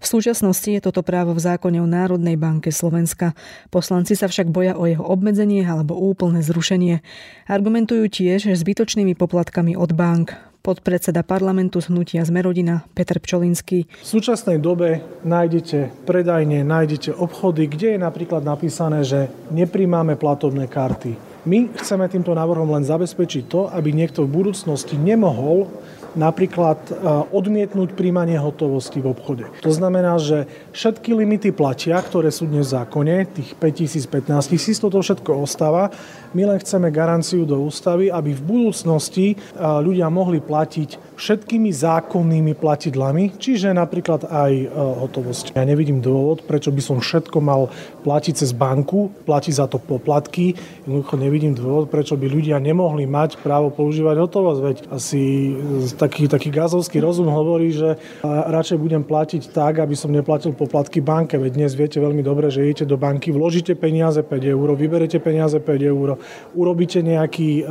V 0.00 0.06
súčasnosti 0.08 0.72
je 0.72 0.80
toto 0.80 1.04
právo 1.04 1.36
v 1.36 1.44
zákone 1.44 1.84
o 1.84 1.84
Národnej 1.84 2.40
banke 2.40 2.72
Slovenska. 2.72 3.36
Poslanci 3.68 4.16
sa 4.16 4.24
však 4.24 4.48
boja 4.48 4.72
o 4.72 4.88
jeho 4.88 5.04
obmedzenie 5.04 5.68
alebo 5.68 6.00
úplné 6.00 6.40
zrušenie. 6.40 7.04
Argumentujú 7.44 8.08
tiež 8.08 8.48
zbytočnými 8.56 9.12
poplatkami 9.12 9.76
od 9.76 9.92
bank 9.92 10.32
podpredseda 10.64 11.20
parlamentu 11.20 11.84
z 11.84 11.92
hnutia 11.92 12.24
Zmerodina 12.24 12.88
Peter 12.96 13.20
Pčolinský. 13.20 13.84
V 14.00 14.08
súčasnej 14.16 14.56
dobe 14.64 15.04
nájdete 15.28 16.08
predajne, 16.08 16.64
nájdete 16.64 17.12
obchody, 17.12 17.68
kde 17.68 17.94
je 17.94 17.98
napríklad 18.00 18.40
napísané, 18.40 19.04
že 19.04 19.28
nepríjmame 19.52 20.16
platobné 20.16 20.64
karty 20.72 21.35
my 21.46 21.70
chceme 21.78 22.10
týmto 22.10 22.34
návrhom 22.34 22.74
len 22.74 22.82
zabezpečiť 22.82 23.46
to, 23.46 23.70
aby 23.70 23.94
niekto 23.94 24.26
v 24.26 24.34
budúcnosti 24.42 24.98
nemohol 24.98 25.70
napríklad 26.16 26.80
e, 26.88 26.92
odmietnúť 27.30 27.92
príjmanie 27.92 28.40
hotovosti 28.40 28.98
v 29.04 29.12
obchode. 29.12 29.44
To 29.62 29.70
znamená, 29.70 30.16
že 30.16 30.48
všetky 30.72 31.12
limity 31.12 31.52
platia, 31.52 32.00
ktoré 32.00 32.32
sú 32.32 32.48
dnes 32.48 32.72
v 32.72 32.80
zákone, 32.80 33.14
tých 33.30 33.54
5000, 33.60 34.08
15 34.08 34.52
tisíc, 34.52 34.76
toto 34.80 34.98
všetko 34.98 35.44
ostáva. 35.44 35.92
My 36.32 36.48
len 36.48 36.58
chceme 36.60 36.92
garanciu 36.92 37.46
do 37.46 37.60
ústavy, 37.62 38.10
aby 38.10 38.32
v 38.32 38.42
budúcnosti 38.42 39.26
e, 39.32 39.36
ľudia 39.60 40.08
mohli 40.08 40.40
platiť 40.42 41.16
všetkými 41.16 41.72
zákonnými 41.72 42.52
platidlami, 42.56 43.40
čiže 43.40 43.72
napríklad 43.72 44.28
aj 44.28 44.52
e, 44.52 44.66
hotovosť. 44.72 45.56
Ja 45.56 45.64
nevidím 45.64 46.04
dôvod, 46.04 46.44
prečo 46.44 46.68
by 46.68 46.82
som 46.84 47.00
všetko 47.00 47.38
mal 47.40 47.72
platiť 48.04 48.44
cez 48.44 48.52
banku, 48.52 49.12
platiť 49.24 49.54
za 49.56 49.66
to 49.68 49.80
poplatky. 49.80 50.52
Jednoducho 50.84 51.14
nevidím 51.16 51.56
dôvod, 51.56 51.88
prečo 51.88 52.20
by 52.20 52.28
ľudia 52.28 52.60
nemohli 52.60 53.08
mať 53.08 53.40
právo 53.40 53.72
používať 53.72 54.16
hotovosť. 54.20 54.60
Veď 54.60 54.76
asi 54.92 55.56
taký, 56.06 56.30
taký 56.30 56.48
gazovský 56.54 57.02
rozum 57.02 57.26
hovorí, 57.26 57.74
že 57.74 57.98
radšej 58.22 58.78
budem 58.78 59.02
platiť 59.02 59.50
tak, 59.50 59.82
aby 59.82 59.98
som 59.98 60.14
neplatil 60.14 60.54
poplatky 60.54 61.02
banke. 61.02 61.34
Veď 61.34 61.58
dnes 61.58 61.74
viete 61.74 61.98
veľmi 61.98 62.22
dobre, 62.22 62.46
že 62.48 62.62
idete 62.62 62.86
do 62.86 62.94
banky, 62.94 63.34
vložíte 63.34 63.74
peniaze 63.74 64.22
5 64.22 64.54
eur, 64.54 64.78
vyberete 64.78 65.18
peniaze 65.18 65.58
5 65.58 65.66
eur, 65.82 66.14
urobíte 66.54 67.02
nejaký 67.02 67.50
e, 67.60 67.62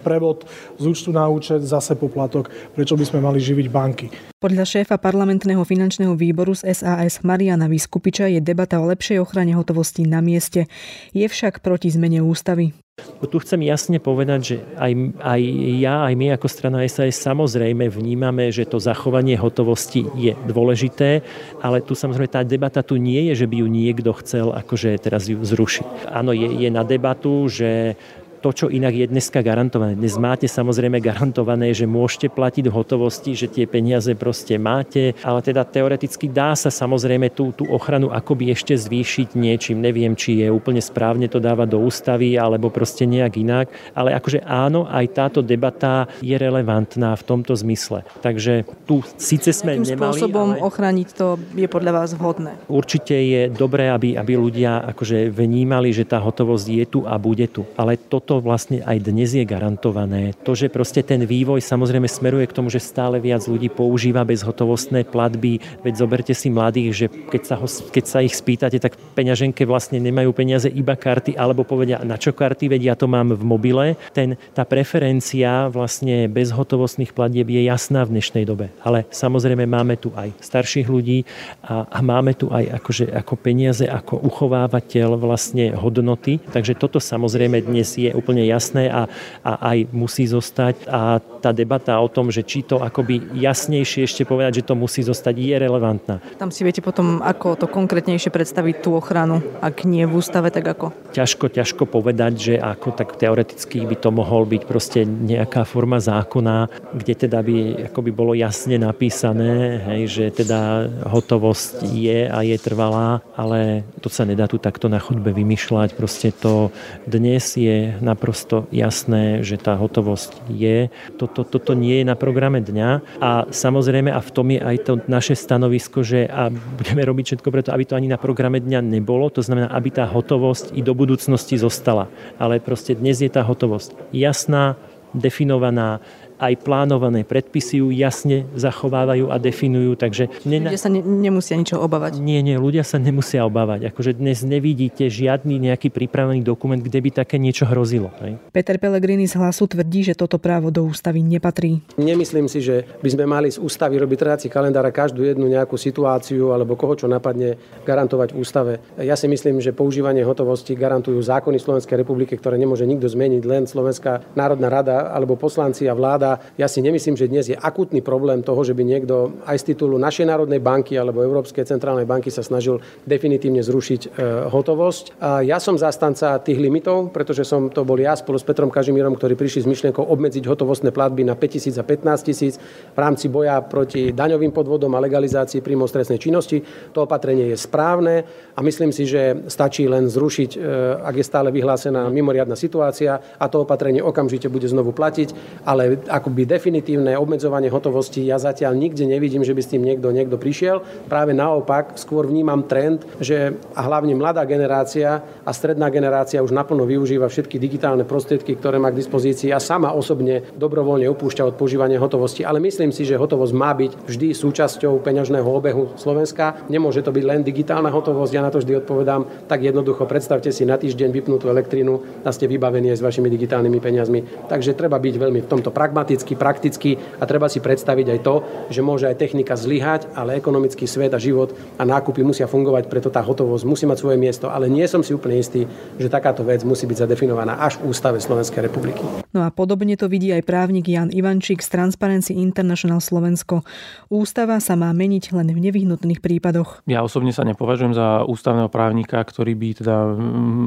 prevod 0.00 0.48
z 0.80 0.84
účtu 0.88 1.12
na 1.12 1.28
účet, 1.28 1.60
zase 1.60 1.92
poplatok. 1.94 2.48
Prečo 2.72 2.96
by 2.96 3.04
sme 3.04 3.20
mali 3.20 3.38
živiť 3.38 3.66
banky. 3.68 4.06
Podľa 4.42 4.66
šéfa 4.66 4.98
parlamentného 4.98 5.62
finančného 5.62 6.18
výboru 6.18 6.50
z 6.56 6.66
SAS 6.74 7.22
Mariana 7.22 7.70
Vyskupiča 7.70 8.26
je 8.26 8.42
debata 8.42 8.82
o 8.82 8.90
lepšej 8.90 9.22
ochrane 9.22 9.54
hotovosti 9.54 10.02
na 10.02 10.18
mieste. 10.18 10.66
Je 11.14 11.28
však 11.28 11.62
proti 11.62 11.94
zmene 11.94 12.18
ústavy. 12.26 12.74
Tu 13.00 13.40
chcem 13.40 13.64
jasne 13.64 13.96
povedať, 13.96 14.40
že 14.44 14.56
aj, 14.76 14.92
aj 15.16 15.40
ja, 15.80 16.04
aj 16.04 16.12
my 16.12 16.36
ako 16.36 16.44
strana 16.44 16.84
SAS 16.84 17.16
samozrejme 17.24 17.88
vnímame, 17.88 18.52
že 18.52 18.68
to 18.68 18.76
zachovanie 18.76 19.32
hotovosti 19.32 20.04
je 20.12 20.36
dôležité, 20.44 21.24
ale 21.64 21.80
tu 21.80 21.96
samozrejme 21.96 22.28
tá 22.28 22.44
debata 22.44 22.84
tu 22.84 23.00
nie 23.00 23.32
je, 23.32 23.40
že 23.40 23.46
by 23.48 23.64
ju 23.64 23.66
niekto 23.72 24.12
chcel 24.20 24.52
akože 24.52 24.92
teraz 25.00 25.24
ju 25.24 25.40
zrušiť. 25.40 26.12
Áno, 26.12 26.36
je, 26.36 26.44
je 26.52 26.68
na 26.68 26.84
debatu, 26.84 27.48
že 27.48 27.96
to, 28.42 28.50
čo 28.50 28.66
inak 28.66 28.90
je 28.90 29.06
dneska 29.06 29.38
garantované. 29.38 29.94
Dnes 29.94 30.18
máte 30.18 30.50
samozrejme 30.50 30.98
garantované, 30.98 31.70
že 31.70 31.86
môžete 31.86 32.26
platiť 32.26 32.66
v 32.66 32.74
hotovosti, 32.74 33.38
že 33.38 33.46
tie 33.46 33.70
peniaze 33.70 34.10
proste 34.18 34.58
máte, 34.58 35.14
ale 35.22 35.38
teda 35.46 35.62
teoreticky 35.62 36.26
dá 36.26 36.58
sa 36.58 36.74
samozrejme 36.74 37.30
tú, 37.30 37.54
tú 37.54 37.70
ochranu 37.70 38.10
akoby 38.10 38.50
ešte 38.50 38.74
zvýšiť 38.74 39.38
niečím. 39.38 39.78
Neviem, 39.78 40.18
či 40.18 40.42
je 40.42 40.50
úplne 40.50 40.82
správne 40.82 41.30
to 41.30 41.38
dávať 41.38 41.68
do 41.70 41.78
ústavy, 41.86 42.34
alebo 42.34 42.66
proste 42.74 43.06
nejak 43.06 43.38
inak. 43.38 43.66
Ale 43.94 44.10
akože 44.18 44.42
áno, 44.42 44.90
aj 44.90 45.06
táto 45.14 45.38
debata 45.38 46.10
je 46.18 46.34
relevantná 46.34 47.14
v 47.14 47.22
tomto 47.22 47.54
zmysle. 47.54 48.02
Takže 48.26 48.66
tu 48.90 49.06
síce 49.20 49.54
sme 49.54 49.78
nemali... 49.78 50.18
spôsobom 50.18 50.58
ale... 50.58 50.64
ochrániť 50.66 51.08
to 51.14 51.38
je 51.54 51.68
podľa 51.70 51.92
vás 52.02 52.10
vhodné? 52.18 52.58
Určite 52.66 53.14
je 53.14 53.42
dobré, 53.52 53.92
aby, 53.92 54.18
aby 54.18 54.32
ľudia 54.34 54.82
akože 54.90 55.30
vnímali, 55.30 55.94
že 55.94 56.08
tá 56.08 56.18
hotovosť 56.18 56.66
je 56.66 56.84
tu 56.88 57.00
a 57.06 57.14
bude 57.20 57.46
tu. 57.52 57.62
Ale 57.76 58.00
toto 58.00 58.31
to 58.32 58.40
vlastne 58.40 58.80
aj 58.80 59.12
dnes 59.12 59.28
je 59.36 59.44
garantované. 59.44 60.32
To, 60.48 60.56
že 60.56 60.72
proste 60.72 61.04
ten 61.04 61.20
vývoj 61.20 61.60
samozrejme 61.60 62.08
smeruje 62.08 62.48
k 62.48 62.56
tomu, 62.56 62.72
že 62.72 62.80
stále 62.80 63.20
viac 63.20 63.44
ľudí 63.44 63.68
používa 63.68 64.24
bezhotovostné 64.24 65.04
platby, 65.04 65.60
veď 65.84 65.94
zoberte 66.00 66.32
si 66.32 66.48
mladých, 66.48 66.88
že 66.96 67.06
keď 67.12 67.42
sa, 67.44 67.60
ho, 67.60 67.68
keď 67.68 68.04
sa 68.08 68.24
ich 68.24 68.32
spýtate, 68.32 68.80
tak 68.80 68.96
peňaženke 69.12 69.68
vlastne 69.68 70.00
nemajú 70.00 70.32
peniaze 70.32 70.64
iba 70.72 70.96
karty, 70.96 71.36
alebo 71.36 71.60
povedia, 71.60 72.00
na 72.00 72.16
čo 72.16 72.32
karty, 72.32 72.72
veď 72.72 72.80
ja 72.88 72.94
to 72.96 73.04
mám 73.04 73.36
v 73.36 73.44
mobile. 73.44 74.00
Ten, 74.16 74.40
tá 74.56 74.64
preferencia 74.64 75.68
vlastne 75.68 76.24
bezhotovostných 76.32 77.12
platieb 77.12 77.52
je 77.52 77.68
jasná 77.68 78.08
v 78.08 78.16
dnešnej 78.16 78.48
dobe. 78.48 78.72
Ale 78.80 79.04
samozrejme 79.12 79.68
máme 79.68 80.00
tu 80.00 80.08
aj 80.16 80.32
starších 80.40 80.88
ľudí 80.88 81.28
a, 81.68 81.84
a 81.84 82.00
máme 82.00 82.32
tu 82.32 82.48
aj 82.48 82.80
akože, 82.80 83.12
ako 83.12 83.34
peniaze, 83.36 83.84
ako 83.84 84.24
uchovávateľ 84.24 85.20
vlastne 85.20 85.76
hodnoty. 85.76 86.40
Takže 86.48 86.80
toto 86.80 86.96
samozrejme 86.96 87.60
dnes 87.60 87.92
je 88.00 88.21
úplne 88.22 88.46
jasné 88.46 88.86
a, 88.86 89.10
a 89.42 89.52
aj 89.74 89.90
musí 89.90 90.30
zostať. 90.30 90.86
A 90.86 91.18
tá 91.42 91.50
debata 91.50 91.98
o 91.98 92.06
tom, 92.06 92.30
že 92.30 92.46
či 92.46 92.62
to 92.62 92.78
akoby 92.78 93.18
jasnejšie 93.34 94.06
ešte 94.06 94.22
povedať, 94.22 94.62
že 94.62 94.66
to 94.70 94.78
musí 94.78 95.02
zostať, 95.02 95.34
je 95.34 95.56
relevantná. 95.58 96.14
Tam 96.38 96.54
si 96.54 96.62
viete 96.62 96.78
potom, 96.78 97.18
ako 97.18 97.58
to 97.58 97.66
konkrétnejšie 97.66 98.30
predstaviť 98.30 98.86
tú 98.86 98.94
ochranu, 98.94 99.42
ak 99.58 99.82
nie 99.82 100.06
v 100.06 100.22
ústave, 100.22 100.54
tak 100.54 100.62
ako? 100.62 100.94
Ťažko, 101.10 101.50
ťažko 101.50 101.82
povedať, 101.90 102.32
že 102.38 102.54
ako 102.62 102.94
tak 102.94 103.18
teoreticky 103.18 103.82
by 103.82 103.98
to 103.98 104.14
mohol 104.14 104.46
byť 104.46 104.62
proste 104.62 105.02
nejaká 105.02 105.66
forma 105.66 105.98
zákona, 105.98 106.70
kde 106.94 107.26
teda 107.26 107.42
by 107.42 107.90
akoby 107.90 108.10
bolo 108.14 108.38
jasne 108.38 108.78
napísané, 108.78 109.82
hej, 109.82 110.02
že 110.06 110.24
teda 110.30 110.86
hotovosť 111.10 111.82
je 111.90 112.30
a 112.30 112.38
je 112.46 112.56
trvalá, 112.62 113.18
ale 113.34 113.82
to 113.98 114.06
sa 114.06 114.22
nedá 114.22 114.46
tu 114.46 114.62
takto 114.62 114.86
na 114.86 115.02
chodbe 115.02 115.34
vymýšľať. 115.34 115.98
Proste 115.98 116.30
to 116.30 116.70
dnes 117.10 117.58
je 117.58 117.98
na 117.98 118.12
naprosto 118.12 118.68
jasné, 118.68 119.40
že 119.40 119.56
tá 119.56 119.72
hotovosť 119.72 120.52
je. 120.52 120.92
Toto, 121.32 121.58
toto 121.58 121.72
nie 121.72 122.00
je 122.00 122.06
na 122.06 122.16
programe 122.16 122.60
dňa 122.60 123.20
a 123.20 123.30
samozrejme 123.48 124.12
a 124.12 124.20
v 124.20 124.30
tom 124.30 124.46
je 124.52 124.60
aj 124.60 124.76
to 124.84 124.92
naše 125.08 125.34
stanovisko, 125.34 126.04
že 126.04 126.28
a 126.28 126.52
budeme 126.52 127.02
robiť 127.02 127.24
všetko 127.32 127.48
preto, 127.48 127.72
aby 127.72 127.84
to 127.88 127.96
ani 127.96 128.12
na 128.12 128.20
programe 128.20 128.60
dňa 128.60 128.84
nebolo. 128.84 129.32
To 129.32 129.40
znamená, 129.40 129.72
aby 129.72 129.88
tá 129.88 130.04
hotovosť 130.04 130.76
i 130.76 130.84
do 130.84 130.92
budúcnosti 130.92 131.56
zostala. 131.56 132.12
Ale 132.36 132.60
proste 132.60 132.92
dnes 132.92 133.24
je 133.24 133.32
tá 133.32 133.40
hotovosť 133.40 133.96
jasná, 134.12 134.76
definovaná, 135.12 136.00
aj 136.42 136.66
plánované 136.66 137.22
predpisy 137.22 137.78
ju 137.78 137.94
jasne 137.94 138.50
zachovávajú 138.58 139.30
a 139.30 139.38
definujú. 139.38 139.94
Takže 139.94 140.42
nena... 140.42 140.74
Ľudia 140.74 140.82
sa 140.82 140.90
ne, 140.90 140.98
nemusia 140.98 141.54
ničo 141.54 141.78
obávať. 141.78 142.18
Nie, 142.18 142.42
nie, 142.42 142.58
ľudia 142.58 142.82
sa 142.82 142.98
nemusia 142.98 143.46
obávať. 143.46 143.94
Akože 143.94 144.18
dnes 144.18 144.42
nevidíte 144.42 145.06
žiadny 145.06 145.62
nejaký 145.70 145.94
pripravený 145.94 146.42
dokument, 146.42 146.82
kde 146.82 146.98
by 146.98 147.22
také 147.22 147.38
niečo 147.38 147.62
hrozilo. 147.70 148.10
Hej? 148.18 148.42
Peter 148.50 148.74
Pellegrini 148.82 149.30
z 149.30 149.38
hlasu 149.38 149.70
tvrdí, 149.70 150.02
že 150.02 150.18
toto 150.18 150.42
právo 150.42 150.74
do 150.74 150.82
ústavy 150.82 151.22
nepatrí. 151.22 151.78
Nemyslím 151.94 152.50
si, 152.50 152.58
že 152.58 152.82
by 152.98 153.08
sme 153.14 153.24
mali 153.30 153.54
z 153.54 153.62
ústavy 153.62 154.02
robiť 154.02 154.18
trhací 154.18 154.46
kalendár 154.50 154.82
a 154.82 154.90
každú 154.90 155.22
jednu 155.22 155.46
nejakú 155.46 155.78
situáciu 155.78 156.50
alebo 156.50 156.74
koho 156.74 156.98
čo 156.98 157.06
napadne 157.06 157.54
garantovať 157.86 158.34
v 158.34 158.38
ústave. 158.42 158.72
Ja 158.98 159.14
si 159.14 159.30
myslím, 159.30 159.62
že 159.62 159.70
používanie 159.70 160.26
hotovosti 160.26 160.74
garantujú 160.74 161.22
zákony 161.22 161.62
Slovenskej 161.62 162.02
republiky, 162.02 162.34
ktoré 162.34 162.58
nemôže 162.58 162.82
nikto 162.82 163.06
zmeniť, 163.06 163.42
len 163.46 163.62
Slovenská 163.70 164.34
národná 164.34 164.66
rada 164.66 165.14
alebo 165.14 165.38
poslanci 165.38 165.86
a 165.86 165.94
vláda 165.94 166.31
ja 166.56 166.68
si 166.68 166.84
nemyslím, 166.84 167.16
že 167.18 167.28
dnes 167.28 167.48
je 167.50 167.56
akutný 167.58 168.04
problém 168.04 168.44
toho, 168.44 168.60
že 168.62 168.76
by 168.76 168.82
niekto 168.84 169.42
aj 169.44 169.56
z 169.60 169.74
titulu 169.74 169.98
našej 169.98 170.28
národnej 170.28 170.62
banky 170.62 170.94
alebo 170.96 171.24
Európskej 171.24 171.66
centrálnej 171.66 172.06
banky 172.06 172.30
sa 172.30 172.44
snažil 172.44 172.78
definitívne 173.08 173.64
zrušiť 173.64 174.00
e, 174.06 174.08
hotovosť. 174.48 175.18
Ja 175.46 175.58
som 175.58 175.78
zastanca 175.78 176.38
tých 176.42 176.58
limitov, 176.58 177.10
pretože 177.10 177.42
som 177.46 177.68
to 177.68 177.82
bol 177.82 177.96
ja 177.98 178.14
spolu 178.14 178.38
s 178.38 178.46
Petrom 178.46 178.70
Kažimírom, 178.70 179.14
ktorí 179.16 179.34
prišli 179.34 179.64
s 179.64 179.70
myšlienkou 179.70 180.02
obmedziť 180.02 180.44
hotovostné 180.46 180.90
platby 180.94 181.26
na 181.26 181.34
5 181.34 181.54
tisíc 181.58 181.74
a 181.78 181.84
15 181.84 182.28
tisíc 182.28 182.54
v 182.92 182.98
rámci 182.98 183.32
boja 183.32 183.58
proti 183.64 184.12
daňovým 184.12 184.52
podvodom 184.52 184.92
a 184.94 185.02
legalizácii 185.02 185.64
príjmov 185.64 185.88
stresnej 185.88 186.20
činnosti. 186.20 186.60
To 186.92 187.08
opatrenie 187.08 187.50
je 187.50 187.56
správne 187.58 188.24
a 188.52 188.60
myslím 188.60 188.92
si, 188.92 189.08
že 189.08 189.48
stačí 189.48 189.88
len 189.88 190.06
zrušiť, 190.10 190.50
e, 190.54 190.58
ak 191.00 191.14
je 191.16 191.24
stále 191.24 191.48
vyhlásená 191.48 192.08
mimoriadna 192.12 192.54
situácia 192.54 193.18
a 193.38 193.44
to 193.48 193.64
opatrenie 193.64 194.02
okamžite 194.02 194.50
bude 194.52 194.68
znovu 194.68 194.92
platiť, 194.92 195.34
ale 195.64 196.02
akoby 196.22 196.46
definitívne 196.46 197.18
obmedzovanie 197.18 197.66
hotovosti 197.66 198.22
ja 198.22 198.38
zatiaľ 198.38 198.78
nikde 198.78 199.02
nevidím, 199.10 199.42
že 199.42 199.58
by 199.58 199.60
s 199.66 199.70
tým 199.74 199.82
niekto, 199.82 200.14
niekto 200.14 200.38
prišiel. 200.38 200.86
Práve 201.10 201.34
naopak, 201.34 201.98
skôr 201.98 202.30
vnímam 202.30 202.62
trend, 202.70 203.02
že 203.18 203.58
a 203.74 203.82
hlavne 203.82 204.14
mladá 204.14 204.46
generácia 204.46 205.18
a 205.42 205.50
stredná 205.50 205.90
generácia 205.90 206.38
už 206.38 206.54
naplno 206.54 206.86
využíva 206.86 207.26
všetky 207.26 207.58
digitálne 207.58 208.06
prostriedky, 208.06 208.54
ktoré 208.54 208.78
má 208.78 208.94
k 208.94 209.02
dispozícii 209.02 209.50
a 209.50 209.58
sama 209.58 209.90
osobne 209.90 210.46
dobrovoľne 210.54 211.10
upúšťa 211.10 211.42
od 211.50 211.58
používania 211.58 211.98
hotovosti. 211.98 212.46
Ale 212.46 212.62
myslím 212.62 212.94
si, 212.94 213.02
že 213.02 213.18
hotovosť 213.18 213.54
má 213.58 213.74
byť 213.74 214.06
vždy 214.06 214.28
súčasťou 214.30 215.02
peňažného 215.02 215.48
obehu 215.50 215.98
Slovenska. 215.98 216.62
Nemôže 216.70 217.02
to 217.02 217.10
byť 217.10 217.24
len 217.26 217.42
digitálna 217.42 217.90
hotovosť. 217.90 218.32
Ja 218.32 218.46
na 218.46 218.54
to 218.54 218.62
vždy 218.62 218.78
odpovedám 218.86 219.50
tak 219.50 219.66
jednoducho. 219.66 220.06
Predstavte 220.06 220.54
si 220.54 220.62
na 220.62 220.78
týždeň 220.78 221.10
vypnutú 221.10 221.50
elektrínu 221.50 222.22
a 222.22 222.30
ste 222.30 222.46
vybavení 222.46 222.94
aj 222.94 223.02
s 223.02 223.06
vašimi 223.06 223.26
digitálnymi 223.26 223.78
peniazmi. 223.82 224.20
Takže 224.46 224.78
treba 224.78 225.02
byť 225.02 225.14
veľmi 225.18 225.40
v 225.42 225.50
tomto 225.50 225.74
pragmaticky, 226.02 226.34
prakticky 226.34 226.90
a 226.98 227.24
treba 227.30 227.46
si 227.46 227.62
predstaviť 227.62 228.06
aj 228.10 228.18
to, 228.26 228.34
že 228.74 228.82
môže 228.82 229.06
aj 229.06 229.22
technika 229.22 229.54
zlyhať, 229.54 230.10
ale 230.18 230.34
ekonomický 230.34 230.90
svet 230.90 231.14
a 231.14 231.22
život 231.22 231.54
a 231.78 231.86
nákupy 231.86 232.26
musia 232.26 232.50
fungovať, 232.50 232.90
preto 232.90 233.06
tá 233.06 233.22
hotovosť 233.22 233.62
musí 233.62 233.86
mať 233.86 234.02
svoje 234.02 234.18
miesto. 234.18 234.50
Ale 234.50 234.66
nie 234.66 234.82
som 234.90 235.06
si 235.06 235.14
úplne 235.14 235.38
istý, 235.38 235.62
že 235.94 236.10
takáto 236.10 236.42
vec 236.42 236.66
musí 236.66 236.90
byť 236.90 237.06
zadefinovaná 237.06 237.62
až 237.62 237.78
v 237.78 237.94
ústave 237.94 238.18
Slovenskej 238.18 238.66
republiky. 238.66 239.02
No 239.30 239.46
a 239.46 239.54
podobne 239.54 239.94
to 239.94 240.10
vidí 240.10 240.34
aj 240.34 240.42
právnik 240.42 240.90
Jan 240.90 241.08
Ivančík 241.14 241.62
z 241.62 241.70
Transparency 241.70 242.34
International 242.34 242.98
Slovensko. 242.98 243.62
Ústava 244.10 244.58
sa 244.58 244.74
má 244.74 244.90
meniť 244.90 245.32
len 245.32 245.54
v 245.54 245.70
nevyhnutných 245.70 246.18
prípadoch. 246.18 246.82
Ja 246.90 247.06
osobne 247.06 247.30
sa 247.30 247.46
nepovažujem 247.46 247.94
za 247.94 248.26
ústavného 248.26 248.68
právnika, 248.68 249.22
ktorý 249.22 249.54
by 249.54 249.68
teda 249.78 249.96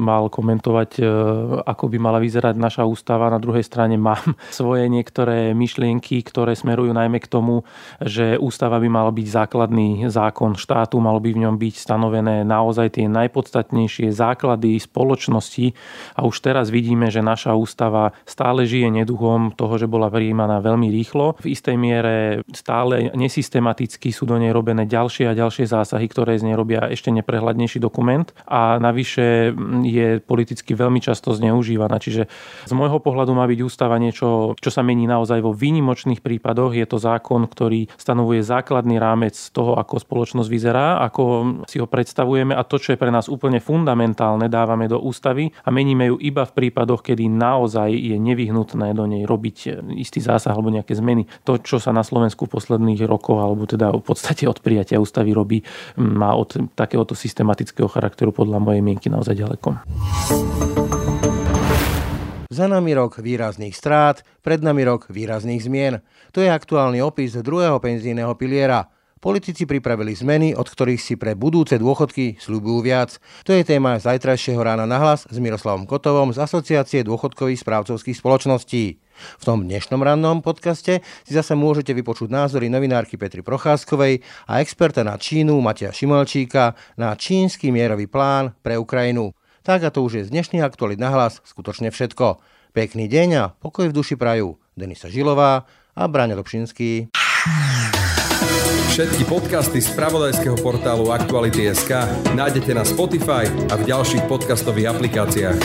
mal 0.02 0.26
komentovať, 0.32 0.90
e, 0.98 1.02
ako 1.62 1.84
by 1.92 1.96
mala 2.00 2.18
vyzerať 2.18 2.58
naša 2.58 2.82
ústava. 2.88 3.30
Na 3.30 3.38
druhej 3.38 3.62
strane 3.62 3.94
mám 3.94 4.34
svoje 4.50 4.86
niektoré 4.86 5.25
myšlienky, 5.52 6.22
ktoré 6.22 6.54
smerujú 6.54 6.94
najmä 6.94 7.18
k 7.18 7.30
tomu, 7.30 7.66
že 7.98 8.38
ústava 8.38 8.78
by 8.78 8.88
mala 8.88 9.10
byť 9.10 9.26
základný 9.26 10.06
zákon 10.06 10.54
štátu, 10.54 11.02
malo 11.02 11.18
by 11.18 11.34
v 11.34 11.42
ňom 11.46 11.56
byť 11.58 11.74
stanovené 11.74 12.46
naozaj 12.46 13.00
tie 13.00 13.06
najpodstatnejšie 13.10 14.14
základy 14.14 14.78
spoločnosti 14.78 15.74
a 16.14 16.24
už 16.24 16.36
teraz 16.42 16.70
vidíme, 16.70 17.10
že 17.10 17.24
naša 17.24 17.56
ústava 17.56 18.14
stále 18.28 18.68
žije 18.68 18.92
neduchom 18.92 19.52
toho, 19.56 19.74
že 19.76 19.90
bola 19.90 20.12
prijímaná 20.12 20.62
veľmi 20.62 20.88
rýchlo. 20.92 21.38
V 21.42 21.52
istej 21.56 21.76
miere 21.76 22.46
stále 22.52 23.10
nesystematicky 23.16 24.10
sú 24.14 24.28
do 24.28 24.36
nej 24.38 24.54
robené 24.54 24.84
ďalšie 24.86 25.28
a 25.30 25.38
ďalšie 25.38 25.66
zásahy, 25.66 26.06
ktoré 26.06 26.38
z 26.38 26.52
nej 26.52 26.56
robia 26.56 26.86
ešte 26.86 27.10
neprehľadnejší 27.10 27.78
dokument 27.82 28.30
a 28.46 28.78
navyše 28.78 29.52
je 29.82 30.20
politicky 30.22 30.72
veľmi 30.76 31.02
často 31.02 31.32
zneužívaná. 31.34 31.98
Čiže 31.98 32.28
z 32.66 32.72
môjho 32.72 32.98
pohľadu 33.02 33.32
má 33.32 33.44
byť 33.48 33.60
ústava 33.62 33.96
niečo, 33.96 34.54
čo 34.58 34.70
sa 34.70 34.82
mení 34.86 35.08
naozaj 35.16 35.40
vo 35.40 35.56
výnimočných 35.56 36.20
prípadoch. 36.20 36.76
Je 36.76 36.84
to 36.84 37.00
zákon, 37.00 37.48
ktorý 37.48 37.88
stanovuje 37.96 38.44
základný 38.44 39.00
rámec 39.00 39.32
toho, 39.56 39.80
ako 39.80 39.96
spoločnosť 39.96 40.48
vyzerá, 40.52 41.00
ako 41.00 41.24
si 41.64 41.80
ho 41.80 41.88
predstavujeme 41.88 42.52
a 42.52 42.60
to, 42.62 42.76
čo 42.76 42.92
je 42.92 43.00
pre 43.00 43.08
nás 43.08 43.32
úplne 43.32 43.64
fundamentálne, 43.64 44.52
dávame 44.52 44.86
do 44.86 45.00
ústavy 45.00 45.48
a 45.64 45.72
meníme 45.72 46.12
ju 46.12 46.16
iba 46.20 46.44
v 46.44 46.52
prípadoch, 46.52 47.00
kedy 47.00 47.32
naozaj 47.32 47.88
je 47.96 48.16
nevyhnutné 48.20 48.92
do 48.92 49.08
nej 49.08 49.24
robiť 49.24 49.80
istý 49.96 50.20
zásah 50.20 50.52
alebo 50.52 50.68
nejaké 50.68 50.92
zmeny. 50.92 51.24
To, 51.48 51.56
čo 51.56 51.80
sa 51.80 51.96
na 51.96 52.04
Slovensku 52.04 52.44
v 52.44 52.60
posledných 52.60 53.08
rokoch, 53.08 53.40
alebo 53.40 53.64
teda 53.64 53.94
v 53.96 54.04
podstate 54.04 54.44
od 54.44 54.60
prijatia 54.60 55.00
ústavy 55.00 55.32
robí, 55.32 55.64
má 55.96 56.36
od 56.36 56.76
takéhoto 56.76 57.16
systematického 57.16 57.88
charakteru 57.88 58.34
podľa 58.36 58.60
mojej 58.60 58.82
mienky 58.84 59.08
naozaj 59.08 59.34
ďaleko. 59.38 60.85
Za 62.56 62.72
nami 62.72 62.96
rok 62.96 63.20
výrazných 63.20 63.76
strát, 63.76 64.24
pred 64.40 64.64
nami 64.64 64.80
rok 64.88 65.12
výrazných 65.12 65.60
zmien. 65.60 66.00
To 66.32 66.40
je 66.40 66.48
aktuálny 66.48 67.04
opis 67.04 67.36
druhého 67.36 67.76
penzijného 67.76 68.32
piliera. 68.32 68.88
Politici 69.20 69.68
pripravili 69.68 70.16
zmeny, 70.16 70.56
od 70.56 70.64
ktorých 70.64 70.96
si 70.96 71.20
pre 71.20 71.36
budúce 71.36 71.76
dôchodky 71.76 72.40
slúbujú 72.40 72.80
viac. 72.80 73.20
To 73.44 73.52
je 73.52 73.60
téma 73.60 74.00
zajtrajšieho 74.00 74.56
rána 74.56 74.88
na 74.88 74.96
hlas 74.96 75.28
s 75.28 75.36
Miroslavom 75.36 75.84
Kotovom 75.84 76.32
z 76.32 76.40
Asociácie 76.40 77.04
dôchodkových 77.04 77.60
správcovských 77.60 78.16
spoločností. 78.16 79.04
V 79.36 79.44
tom 79.44 79.68
dnešnom 79.68 80.00
rannom 80.00 80.40
podcaste 80.40 81.04
si 81.28 81.32
zase 81.36 81.52
môžete 81.52 81.92
vypočuť 81.92 82.32
názory 82.32 82.72
novinárky 82.72 83.20
Petry 83.20 83.44
Procházkovej 83.44 84.24
a 84.48 84.64
experta 84.64 85.04
na 85.04 85.20
Čínu 85.20 85.60
Matia 85.60 85.92
Šimalčíka 85.92 86.72
na 86.96 87.12
čínsky 87.20 87.68
mierový 87.68 88.08
plán 88.08 88.56
pre 88.64 88.80
Ukrajinu. 88.80 89.36
Tak 89.66 89.82
a 89.82 89.90
to 89.90 90.06
už 90.06 90.22
je 90.22 90.26
z 90.30 90.30
dnešných 90.30 90.62
aktualit 90.62 91.02
na 91.02 91.10
hlas 91.10 91.42
skutočne 91.42 91.90
všetko. 91.90 92.38
Pekný 92.76 93.08
deň 93.08 93.28
a 93.40 93.44
pokoj 93.56 93.88
v 93.88 93.96
duši 93.96 94.20
prajú 94.20 94.60
Denisa 94.76 95.08
Žilová 95.08 95.64
a 95.96 96.02
Braňa 96.04 96.36
Dobšinský. 96.36 97.08
Všetky 98.92 99.24
podcasty 99.24 99.80
z 99.80 99.96
pravodajského 99.96 100.60
portálu 100.60 101.08
Aktuality.sk 101.08 102.04
nájdete 102.36 102.76
na 102.76 102.84
Spotify 102.84 103.48
a 103.72 103.80
v 103.80 103.82
ďalších 103.88 104.28
podcastových 104.28 104.92
aplikáciách. 104.92 105.56